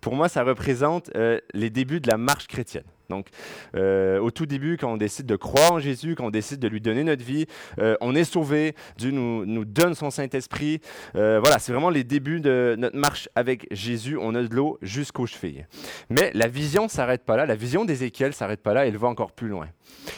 pour 0.03 0.17
moi, 0.17 0.29
ça 0.29 0.43
représente 0.43 1.11
euh, 1.17 1.39
les 1.55 1.71
débuts 1.71 2.01
de 2.01 2.11
la 2.11 2.19
marche 2.19 2.49
chrétienne. 2.49 2.85
Donc, 3.09 3.29
euh, 3.75 4.19
au 4.19 4.31
tout 4.31 4.47
début, 4.47 4.77
quand 4.77 4.93
on 4.93 4.97
décide 4.97 5.27
de 5.27 5.37
croire 5.37 5.73
en 5.73 5.79
Jésus, 5.79 6.15
quand 6.15 6.27
on 6.27 6.31
décide 6.31 6.61
de 6.61 6.69
lui 6.69 6.81
donner 6.81 7.05
notre 7.05 7.25
vie, 7.25 7.47
euh, 7.79 7.97
on 8.01 8.15
est 8.15 8.25
sauvé, 8.25 8.75
Dieu 8.97 9.11
nous, 9.11 9.65
donne 9.65 9.95
son 9.95 10.11
Saint-Esprit. 10.11 10.81
voilà, 11.15 11.59
c'est 11.59 11.73
vraiment 11.73 11.91
les 11.91 12.05
débuts 12.05 12.41
de 12.41 12.75
notre 12.79 12.97
marche 12.97 13.29
avec 13.35 13.67
Jésus. 13.71 14.19
On 14.21 14.35
a 14.35 14.43
de 14.43 14.55
l'eau 14.55 14.79
jusqu'aux 14.83 15.27
chevilles. 15.27 15.67
Mais 16.11 16.31
la 16.35 16.49
vision 16.49 16.85
ne 16.85 16.89
s'arrête 16.89 17.25
pas 17.25 17.37
là. 17.37 17.47
La 17.47 17.55
vision 17.55 17.85
d'Ézéchiel 17.85 18.29
ne 18.29 18.35
s'arrête 18.35 18.63
pas 18.63 18.75
là. 18.75 18.87
Elle 18.87 18.97
va 18.97 19.09
encore 19.09 19.33
plus 19.33 19.49
loin. 19.49 19.69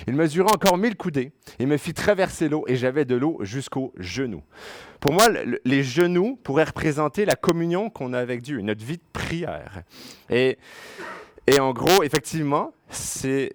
Il 0.07 0.14
mesura 0.14 0.51
encore 0.53 0.79
mille 0.79 0.97
coudées 0.97 1.33
et 1.59 1.66
me 1.66 1.77
fit 1.77 1.94
traverser 1.94 2.49
l'eau 2.49 2.64
et 2.66 2.77
j'avais 2.77 3.05
de 3.05 3.14
l'eau 3.14 3.38
jusqu'aux 3.42 3.92
genoux. 3.99 4.42
Pour 5.01 5.12
moi, 5.12 5.29
les 5.64 5.83
genoux 5.83 6.38
pourraient 6.42 6.64
représenter 6.64 7.25
la 7.25 7.35
communion 7.35 7.90
qu'on 7.90 8.12
a 8.14 8.18
avec 8.18 8.42
Dieu, 8.42 8.61
notre 8.62 8.85
vie 8.85 8.97
de 8.97 9.03
prière. 9.12 9.83
Et, 10.31 10.59
et 11.47 11.61
en 11.61 11.73
gros, 11.73 12.03
effectivement, 12.03 12.73
c'est 12.89 13.53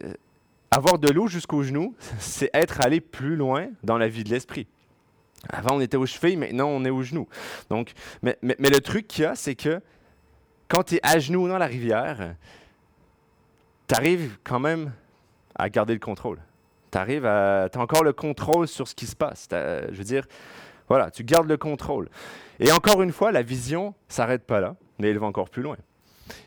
avoir 0.72 1.00
de 1.00 1.10
l'eau 1.10 1.28
jusqu'aux 1.28 1.64
genoux, 1.64 1.96
c'est 2.20 2.50
être 2.54 2.82
allé 2.82 3.02
plus 3.02 3.36
loin 3.36 3.68
dans 3.84 3.98
la 3.98 4.08
vie 4.08 4.24
de 4.24 4.30
l'esprit. 4.30 4.68
Avant, 5.50 5.76
on 5.76 5.80
était 5.80 5.98
aux 5.98 6.06
chevilles, 6.06 6.36
maintenant, 6.36 6.68
on 6.68 6.84
est 6.84 6.90
aux 6.90 7.02
genoux. 7.02 7.28
Donc, 7.70 7.94
mais 8.22 8.38
le 8.44 8.80
truc 8.82 9.08
qu'il 9.08 9.24
y 9.24 9.26
a, 9.26 9.36
c'est 9.36 9.56
que 9.56 9.82
quand 10.68 10.84
tu 10.84 10.96
es 10.96 11.00
à 11.02 11.18
genoux 11.18 11.48
dans 11.48 11.58
la 11.58 11.66
rivière, 11.66 12.36
tu 13.88 13.96
arrives 13.96 14.38
quand 14.44 14.60
même 14.60 14.92
à 15.56 15.70
garder 15.70 15.94
le 15.94 16.00
contrôle. 16.00 16.40
Tu 16.92 16.98
arrives 16.98 17.26
à. 17.26 17.70
Tu 17.72 17.78
as 17.78 17.82
encore 17.82 18.04
le 18.04 18.14
contrôle 18.14 18.68
sur 18.68 18.88
ce 18.88 18.96
qui 18.96 19.06
se 19.06 19.16
passe. 19.16 19.48
Je 19.52 19.96
veux 19.96 20.04
dire, 20.04 20.26
voilà, 20.88 21.10
tu 21.10 21.24
gardes 21.24 21.48
le 21.48 21.58
contrôle. 21.58 22.10
Et 22.60 22.72
encore 22.72 23.02
une 23.02 23.12
fois, 23.12 23.32
la 23.32 23.42
vision 23.42 23.94
s'arrête 24.08 24.46
pas 24.46 24.60
là, 24.60 24.76
mais 25.00 25.10
elle 25.10 25.20
va 25.20 25.28
encore 25.28 25.50
plus 25.50 25.64
loin. 25.64 25.78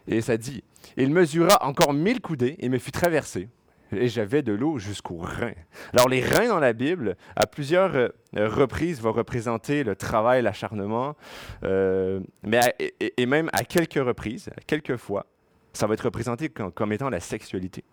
Et 0.07 0.21
ça 0.21 0.37
dit, 0.37 0.63
il 0.97 1.11
mesura 1.11 1.65
encore 1.67 1.93
mille 1.93 2.21
coudées 2.21 2.57
et 2.59 2.69
me 2.69 2.79
fut 2.79 2.93
traversé. 2.93 3.49
Et 3.95 4.09
j'avais 4.09 4.43
de 4.43 4.53
l'eau 4.53 4.79
jusqu'aux 4.79 5.19
reins. 5.19 5.53
Alors 5.93 6.09
les 6.09 6.25
reins 6.25 6.49
dans 6.49 6.61
la 6.61 6.73
Bible, 6.73 7.17
à 7.37 7.47
plusieurs 7.47 7.95
euh, 7.95 8.09
reprises, 8.35 9.03
vont 9.03 9.13
représenter 9.13 9.85
le 9.85 9.95
travail, 9.95 10.43
l'acharnement, 10.43 11.15
euh, 11.63 12.21
mais 12.43 12.61
et, 13.01 13.27
même 13.27 13.51
à 13.53 13.65
quelques 13.65 14.03
reprises, 14.03 14.49
quelques 14.67 14.97
fois, 14.97 15.27
ça 15.75 15.87
va 15.87 15.95
être 15.95 16.05
représenté 16.05 16.49
comme 16.49 16.93
étant 16.93 17.11
la 17.11 17.21
sexualité. 17.21 17.85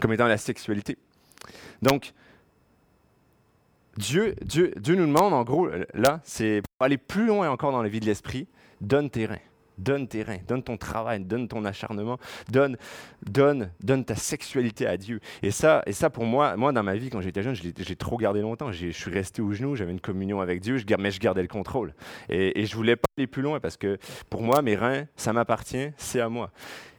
Comme 0.00 0.12
étant 0.12 0.26
la 0.26 0.38
sexualité. 0.38 0.96
Donc, 1.82 2.14
Dieu, 3.96 4.34
Dieu, 4.42 4.72
Dieu 4.76 4.96
nous 4.96 5.06
demande, 5.06 5.32
en 5.32 5.44
gros, 5.44 5.68
là, 5.92 6.20
c'est 6.24 6.62
pour 6.62 6.84
aller 6.84 6.98
plus 6.98 7.26
loin 7.26 7.48
encore 7.50 7.72
dans 7.72 7.82
la 7.82 7.88
vie 7.88 8.00
de 8.00 8.06
l'esprit, 8.06 8.48
donne 8.80 9.08
tes 9.08 9.26
reins. 9.26 9.38
Donne 9.78 10.06
tes 10.08 10.22
reins, 10.22 10.38
donne 10.46 10.62
ton 10.62 10.76
travail, 10.76 11.20
donne 11.20 11.48
ton 11.48 11.64
acharnement, 11.64 12.18
donne, 12.50 12.76
donne, 13.26 13.70
donne 13.82 14.04
ta 14.04 14.14
sexualité 14.14 14.86
à 14.86 14.96
Dieu. 14.96 15.20
Et 15.42 15.50
ça, 15.50 15.82
et 15.86 15.92
ça 15.92 16.10
pour 16.10 16.24
moi, 16.24 16.56
moi 16.56 16.72
dans 16.72 16.82
ma 16.82 16.96
vie, 16.96 17.10
quand 17.10 17.20
j'étais 17.20 17.42
jeune, 17.42 17.54
j'ai 17.54 17.96
trop 17.96 18.16
gardé 18.16 18.40
longtemps. 18.40 18.72
Je 18.72 18.90
suis 18.90 19.10
resté 19.10 19.42
au 19.42 19.52
genou, 19.52 19.76
j'avais 19.76 19.92
une 19.92 20.00
communion 20.00 20.40
avec 20.40 20.60
Dieu, 20.60 20.78
je, 20.78 20.84
mais 20.98 21.10
je 21.10 21.20
gardais 21.20 21.42
le 21.42 21.48
contrôle. 21.48 21.94
Et, 22.28 22.60
et 22.60 22.66
je 22.66 22.76
voulais 22.76 22.96
pas 22.96 23.08
aller 23.16 23.26
plus 23.26 23.42
loin 23.42 23.60
parce 23.60 23.76
que 23.76 23.98
pour 24.30 24.42
moi, 24.42 24.62
mes 24.62 24.76
reins, 24.76 25.04
ça 25.16 25.32
m'appartient, 25.32 25.90
c'est 25.96 26.20
à 26.20 26.28
moi. 26.28 26.50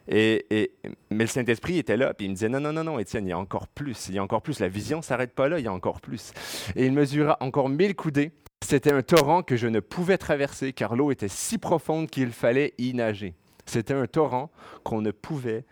Et, 0.08 0.72
mais 1.10 1.24
le 1.24 1.30
Saint-Esprit 1.30 1.78
était 1.80 1.98
là, 1.98 2.13
puis 2.13 2.26
il 2.26 2.30
me 2.30 2.36
disait, 2.36 2.50
non, 2.50 2.60
non, 2.60 2.72
non, 2.72 2.84
non, 2.84 3.00
Étienne, 3.00 3.26
il 3.26 3.30
y 3.30 3.34
a 3.34 3.39
encore 3.39 3.68
plus, 3.68 4.08
il 4.10 4.15
y 4.15 4.20
a 4.20 4.24
encore 4.24 4.41
plus. 4.41 4.60
La 4.60 4.68
vision 4.68 4.98
ne 4.98 5.04
s'arrête 5.04 5.34
pas 5.34 5.50
là, 5.50 5.60
il 5.60 5.65
y 5.65 5.68
a 5.68 5.74
encore 5.74 6.02
plus. 6.02 6.32
Et 6.76 6.86
il 6.86 6.94
mesura 6.94 7.38
encore 7.39 7.70
mille 7.70 7.96
coudées. 7.96 8.32
C'était 8.63 8.91
un 8.91 9.02
torrent 9.02 9.44
que 9.44 9.58
je 9.58 9.68
ne 9.68 9.80
pouvais 9.80 10.18
traverser, 10.18 10.74
car 10.74 10.96
l'eau 10.96 11.12
était 11.12 11.28
si 11.28 11.58
profonde 11.58 12.10
qu'il 12.10 12.32
fallait 12.32 12.74
y 12.78 12.94
nager. 12.94 13.34
C'était 13.65 13.94
un 13.94 14.06
torrent 14.08 14.52
qu'on 14.84 15.02
ne 15.02 15.12
pouvait 15.12 15.65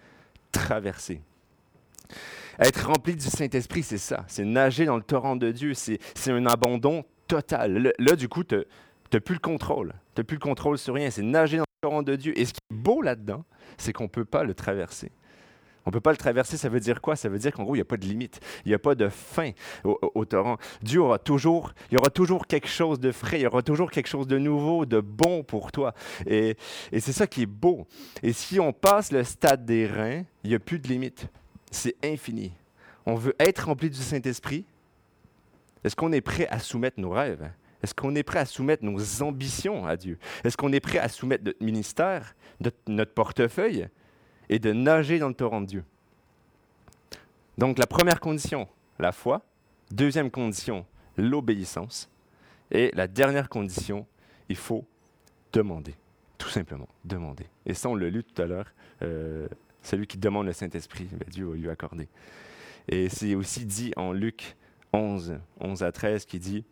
traverser. 0.51 1.21
Être 2.59 2.87
rempli 2.87 3.15
du 3.15 3.25
Saint-Esprit, 3.25 3.83
c'est 3.83 3.97
ça. 3.97 4.25
C'est 4.27 4.45
nager 4.45 4.85
dans 4.85 4.97
le 4.97 5.03
torrent 5.03 5.35
de 5.35 5.51
Dieu. 5.51 5.73
C'est 5.73 5.99
un 6.27 6.45
abandon 6.45 7.03
total. 7.27 7.93
Là, 7.97 8.15
du 8.15 8.29
coup, 8.29 8.43
tu 8.43 8.55
n'as 8.55 9.19
plus 9.19 9.35
le 9.35 9.39
contrôle. 9.39 9.93
Tu 10.13 10.21
n'as 10.21 10.23
plus 10.23 10.35
le 10.35 10.41
contrôle 10.41 10.77
sur 10.77 10.93
rien. 10.93 11.09
C'est 11.09 11.23
nager 11.23 11.57
dans 11.57 11.65
torrent 11.83 12.01
de 12.01 12.15
Dieu. 12.15 12.37
Et 12.39 12.45
ce 12.45 12.53
qui 12.53 12.61
est 12.71 12.73
beau 12.73 13.01
là-dedans, 13.01 13.43
c'est 13.77 13.91
qu'on 13.91 14.03
ne 14.03 14.09
peut 14.09 14.25
pas 14.25 14.45
le 14.45 14.53
traverser. 14.53 15.11
On 15.85 15.89
ne 15.89 15.91
peut 15.91 15.99
pas 15.99 16.11
le 16.11 16.17
traverser, 16.17 16.55
ça 16.55 16.69
veut 16.69 16.79
dire 16.79 17.01
quoi? 17.01 17.17
Ça 17.17 17.27
veut 17.27 17.37
dire 17.37 17.51
qu'en 17.51 17.63
gros, 17.63 17.75
il 17.75 17.79
n'y 17.79 17.81
a 17.81 17.85
pas 17.85 17.97
de 17.97 18.05
limite, 18.05 18.39
il 18.63 18.69
n'y 18.69 18.73
a 18.73 18.79
pas 18.79 18.95
de 18.95 19.09
fin 19.09 19.51
au, 19.83 20.23
torrent. 20.23 20.55
Dieu 20.81 21.01
aura 21.01 21.19
toujours, 21.19 21.73
il 21.91 21.95
y 21.95 21.97
aura 21.97 22.09
toujours 22.09 22.47
quelque 22.47 22.69
chose 22.69 23.01
de 23.01 23.11
frais, 23.11 23.39
il 23.39 23.43
y 23.43 23.47
aura 23.47 23.61
toujours 23.63 23.91
quelque 23.91 24.07
chose 24.07 24.27
de 24.27 24.37
nouveau, 24.37 24.85
de 24.85 25.01
bon 25.01 25.43
pour 25.43 25.73
toi. 25.73 25.93
Et, 26.25 26.55
c'est 26.93 27.11
ça 27.11 27.27
qui 27.27 27.41
est 27.41 27.47
beau. 27.47 27.85
Et 28.21 28.31
si 28.31 28.61
on 28.61 28.71
passe 28.71 29.11
le 29.11 29.25
stade 29.25 29.65
des 29.65 29.85
reins, 29.85 30.23
il 30.45 30.51
n'y 30.51 30.55
a 30.55 30.59
plus 30.59 30.79
de 30.79 30.87
limite. 30.87 31.27
C'est 31.69 31.97
infini. 32.01 32.53
On 33.05 33.15
veut 33.15 33.35
être 33.39 33.65
rempli 33.65 33.89
du 33.89 33.97
Saint-Esprit. 33.97 34.63
Est-ce 35.83 35.97
qu'on 35.97 36.13
est 36.13 36.21
prêt 36.21 36.47
à 36.47 36.59
soumettre 36.59 37.01
nos 37.01 37.09
rêves? 37.09 37.51
Est-ce 37.83 37.93
qu'on 37.93 38.15
est 38.15 38.23
prêt 38.23 38.39
à 38.39 38.45
soumettre 38.45 38.83
nos 38.83 39.21
ambitions 39.21 39.85
à 39.85 39.97
Dieu? 39.97 40.17
Est-ce 40.43 40.57
qu'on 40.57 40.71
est 40.71 40.79
prêt 40.79 40.99
à 40.99 41.09
soumettre 41.09 41.43
notre 41.43 41.63
ministère, 41.63 42.35
notre 42.87 43.13
portefeuille? 43.13 43.87
et 44.49 44.59
de 44.59 44.71
nager 44.71 45.19
dans 45.19 45.29
le 45.29 45.33
torrent 45.33 45.61
de 45.61 45.65
Dieu? 45.65 45.83
Donc 47.57 47.77
la 47.77 47.87
première 47.87 48.19
condition, 48.19 48.67
la 48.99 49.11
foi. 49.11 49.41
Deuxième 49.91 50.31
condition, 50.31 50.85
l'obéissance. 51.17 52.09
Et 52.71 52.91
la 52.93 53.07
dernière 53.07 53.49
condition, 53.49 54.07
il 54.49 54.55
faut 54.55 54.85
demander. 55.51 55.95
Tout 56.37 56.49
simplement, 56.49 56.87
demander. 57.05 57.45
Et 57.65 57.73
ça, 57.73 57.89
on 57.89 57.95
l'a 57.95 58.09
lu 58.09 58.23
tout 58.23 58.41
à 58.41 58.45
l'heure. 58.45 58.71
Euh, 59.01 59.47
celui 59.81 60.07
qui 60.07 60.17
demande 60.17 60.47
le 60.47 60.53
Saint-Esprit, 60.53 61.07
ben, 61.11 61.27
Dieu 61.29 61.45
va 61.45 61.55
lui 61.55 61.69
accorder. 61.69 62.07
Et 62.87 63.09
c'est 63.09 63.35
aussi 63.35 63.65
dit 63.65 63.93
en 63.95 64.11
Luc 64.11 64.55
11, 64.93 65.37
11 65.59 65.83
à 65.83 65.91
13, 65.91 66.25
qui 66.25 66.39
dit 66.39 66.65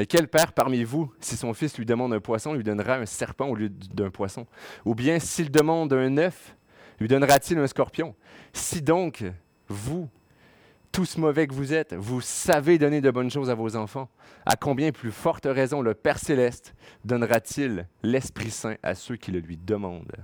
Mais 0.00 0.06
quel 0.06 0.28
père 0.28 0.54
parmi 0.54 0.82
vous, 0.82 1.12
si 1.20 1.36
son 1.36 1.52
fils 1.52 1.76
lui 1.76 1.84
demande 1.84 2.14
un 2.14 2.20
poisson, 2.20 2.54
lui 2.54 2.64
donnera 2.64 2.94
un 2.94 3.04
serpent 3.04 3.48
au 3.48 3.54
lieu 3.54 3.68
d'un 3.68 4.08
poisson? 4.08 4.46
Ou 4.86 4.94
bien 4.94 5.18
s'il 5.18 5.50
demande 5.50 5.92
un 5.92 6.16
œuf, 6.16 6.56
lui 7.00 7.06
donnera-t-il 7.06 7.58
un 7.58 7.66
scorpion? 7.66 8.16
Si 8.54 8.80
donc, 8.80 9.22
vous, 9.68 10.08
tous 10.90 11.18
mauvais 11.18 11.46
que 11.46 11.52
vous 11.52 11.74
êtes, 11.74 11.92
vous 11.92 12.22
savez 12.22 12.78
donner 12.78 13.02
de 13.02 13.10
bonnes 13.10 13.30
choses 13.30 13.50
à 13.50 13.54
vos 13.54 13.76
enfants, 13.76 14.08
à 14.46 14.56
combien 14.56 14.90
plus 14.90 15.12
forte 15.12 15.44
raison 15.44 15.82
le 15.82 15.92
Père 15.92 16.18
céleste 16.18 16.74
donnera-t-il 17.04 17.86
l'Esprit 18.02 18.50
Saint 18.50 18.76
à 18.82 18.94
ceux 18.94 19.16
qui 19.16 19.32
le 19.32 19.40
lui 19.40 19.58
demandent? 19.58 20.16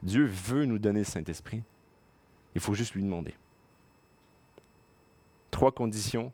Dieu 0.00 0.26
veut 0.26 0.64
nous 0.64 0.78
donner 0.78 1.00
le 1.00 1.06
Saint-Esprit. 1.06 1.64
Il 2.54 2.60
faut 2.60 2.74
juste 2.74 2.94
lui 2.94 3.02
demander. 3.02 3.34
Trois 5.50 5.72
conditions. 5.72 6.30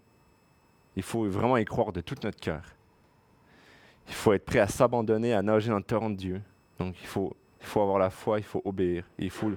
Il 0.96 1.02
faut 1.02 1.28
vraiment 1.28 1.56
y 1.56 1.64
croire 1.64 1.92
de 1.92 2.00
tout 2.00 2.16
notre 2.22 2.40
cœur. 2.40 2.62
Il 4.08 4.14
faut 4.14 4.32
être 4.32 4.44
prêt 4.44 4.60
à 4.60 4.68
s'abandonner, 4.68 5.34
à 5.34 5.42
nager 5.42 5.70
dans 5.70 5.76
le 5.76 5.82
torrent 5.82 6.10
de 6.10 6.16
Dieu. 6.16 6.42
Donc 6.78 6.94
il 7.00 7.06
faut 7.06 7.36
il 7.66 7.66
faut 7.66 7.80
avoir 7.80 7.98
la 7.98 8.10
foi, 8.10 8.38
il 8.38 8.44
faut 8.44 8.62
obéir. 8.64 9.04
Et 9.18 9.24
il 9.24 9.30
faut, 9.30 9.50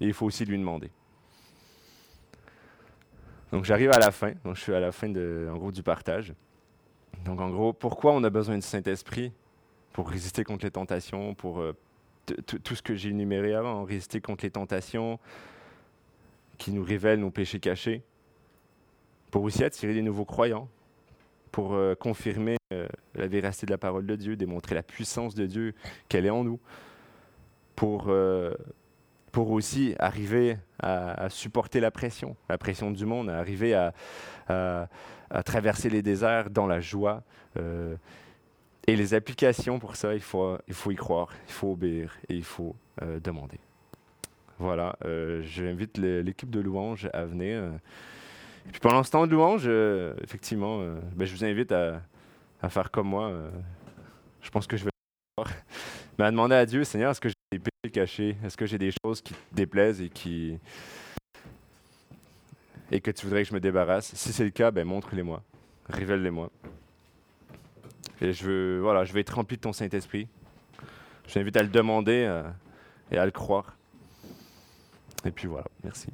il 0.00 0.12
faut 0.12 0.26
aussi 0.26 0.44
lui 0.44 0.58
demander. 0.58 0.90
Donc 3.52 3.64
j'arrive 3.64 3.92
à 3.92 4.00
la 4.00 4.10
fin. 4.10 4.32
Donc 4.44 4.56
je 4.56 4.62
suis 4.62 4.74
à 4.74 4.80
la 4.80 4.90
fin 4.90 5.08
de, 5.08 5.48
en 5.48 5.56
gros, 5.56 5.70
du 5.70 5.82
partage. 5.82 6.34
Donc 7.24 7.40
en 7.40 7.50
gros, 7.50 7.72
pourquoi 7.72 8.12
on 8.12 8.24
a 8.24 8.30
besoin 8.30 8.56
du 8.56 8.66
Saint-Esprit 8.66 9.32
Pour 9.92 10.08
résister 10.08 10.42
contre 10.42 10.64
les 10.64 10.72
tentations, 10.72 11.34
pour 11.34 11.60
euh, 11.60 11.72
tout 12.46 12.74
ce 12.74 12.82
que 12.82 12.96
j'ai 12.96 13.10
énuméré 13.10 13.54
avant, 13.54 13.84
résister 13.84 14.20
contre 14.20 14.44
les 14.44 14.50
tentations 14.50 15.20
qui 16.58 16.72
nous 16.72 16.82
révèlent 16.82 17.20
nos 17.20 17.30
péchés 17.30 17.60
cachés, 17.60 18.02
pour 19.30 19.44
aussi 19.44 19.62
attirer 19.62 19.94
des 19.94 20.02
nouveaux 20.02 20.24
croyants, 20.24 20.68
pour 21.52 21.74
euh, 21.74 21.94
confirmer 21.94 22.56
euh, 22.72 22.88
la 23.14 23.28
véracité 23.28 23.66
de 23.66 23.70
la 23.70 23.78
parole 23.78 24.06
de 24.06 24.16
Dieu, 24.16 24.36
démontrer 24.36 24.74
la 24.74 24.82
puissance 24.82 25.34
de 25.34 25.46
Dieu, 25.46 25.74
qu'elle 26.08 26.26
est 26.26 26.30
en 26.30 26.42
nous, 26.42 26.58
pour, 27.76 28.06
euh, 28.08 28.54
pour 29.30 29.50
aussi 29.50 29.94
arriver 29.98 30.56
à, 30.80 31.28
supporter 31.28 31.78
la 31.78 31.90
pression, 31.90 32.36
la 32.48 32.58
pression 32.58 32.90
du 32.90 33.06
monde, 33.06 33.28
arriver 33.30 33.74
à, 33.74 33.94
à, 34.48 34.88
traverser 35.44 35.90
les 35.90 36.02
déserts 36.02 36.50
dans 36.50 36.66
la 36.66 36.80
joie. 36.80 37.22
Et 38.88 38.96
les 38.96 39.14
applications 39.14 39.78
pour 39.78 39.94
ça, 39.94 40.14
il 40.14 40.20
faut, 40.20 40.58
il 40.66 40.74
faut 40.74 40.90
y 40.90 40.96
croire, 40.96 41.28
il 41.46 41.52
faut 41.52 41.72
obéir 41.72 42.18
et 42.28 42.34
il 42.34 42.42
faut 42.42 42.74
demander. 43.22 43.60
Voilà, 44.58 44.96
j'invite 45.42 45.98
l'équipe 45.98 46.50
de 46.50 46.60
louange 46.60 47.08
à 47.12 47.24
venir. 47.24 47.62
Et 48.66 48.70
puis 48.70 48.80
pendant 48.80 49.02
ce 49.02 49.10
temps 49.10 49.26
de 49.26 49.32
louange, 49.32 49.66
effectivement, 50.22 50.78
ben, 51.14 51.24
je 51.24 51.34
vous 51.34 51.44
invite 51.44 51.72
à, 51.72 52.00
faire 52.68 52.90
comme 52.90 53.08
moi. 53.08 53.32
je 54.40 54.50
pense 54.50 54.66
que 54.66 54.76
je 54.76 54.84
vais 54.84 54.92
mais 56.18 56.24
à 56.24 56.30
demander 56.30 56.54
à 56.54 56.66
Dieu, 56.66 56.84
Seigneur, 56.84 57.10
est-ce 57.10 57.20
que 57.20 57.28
j'ai 57.28 57.34
des 57.52 57.58
péchés 57.58 57.92
cachés? 57.92 58.36
Est-ce 58.44 58.56
que 58.56 58.66
j'ai 58.66 58.78
des 58.78 58.90
choses 59.04 59.20
qui 59.22 59.34
te 59.34 59.54
déplaisent 59.54 60.00
et 60.00 60.08
qui 60.08 60.58
et 62.90 63.00
que 63.00 63.10
tu 63.10 63.24
voudrais 63.24 63.42
que 63.42 63.48
je 63.48 63.54
me 63.54 63.60
débarrasse? 63.60 64.14
Si 64.14 64.32
c'est 64.32 64.44
le 64.44 64.50
cas, 64.50 64.70
ben 64.70 64.86
montre-les-moi. 64.86 65.42
Révèle-les-moi. 65.88 66.50
Et 68.20 68.32
je 68.32 68.44
veux, 68.44 68.80
voilà, 68.80 69.04
je 69.04 69.12
vais 69.12 69.20
être 69.20 69.34
rempli 69.34 69.56
de 69.56 69.62
ton 69.62 69.72
Saint-Esprit. 69.72 70.28
Je 71.26 71.34
t'invite 71.34 71.56
à 71.56 71.62
le 71.62 71.68
demander 71.68 72.24
euh, 72.28 72.42
et 73.10 73.16
à 73.16 73.24
le 73.24 73.30
croire. 73.30 73.76
Et 75.24 75.30
puis 75.30 75.48
voilà, 75.48 75.66
merci. 75.82 76.08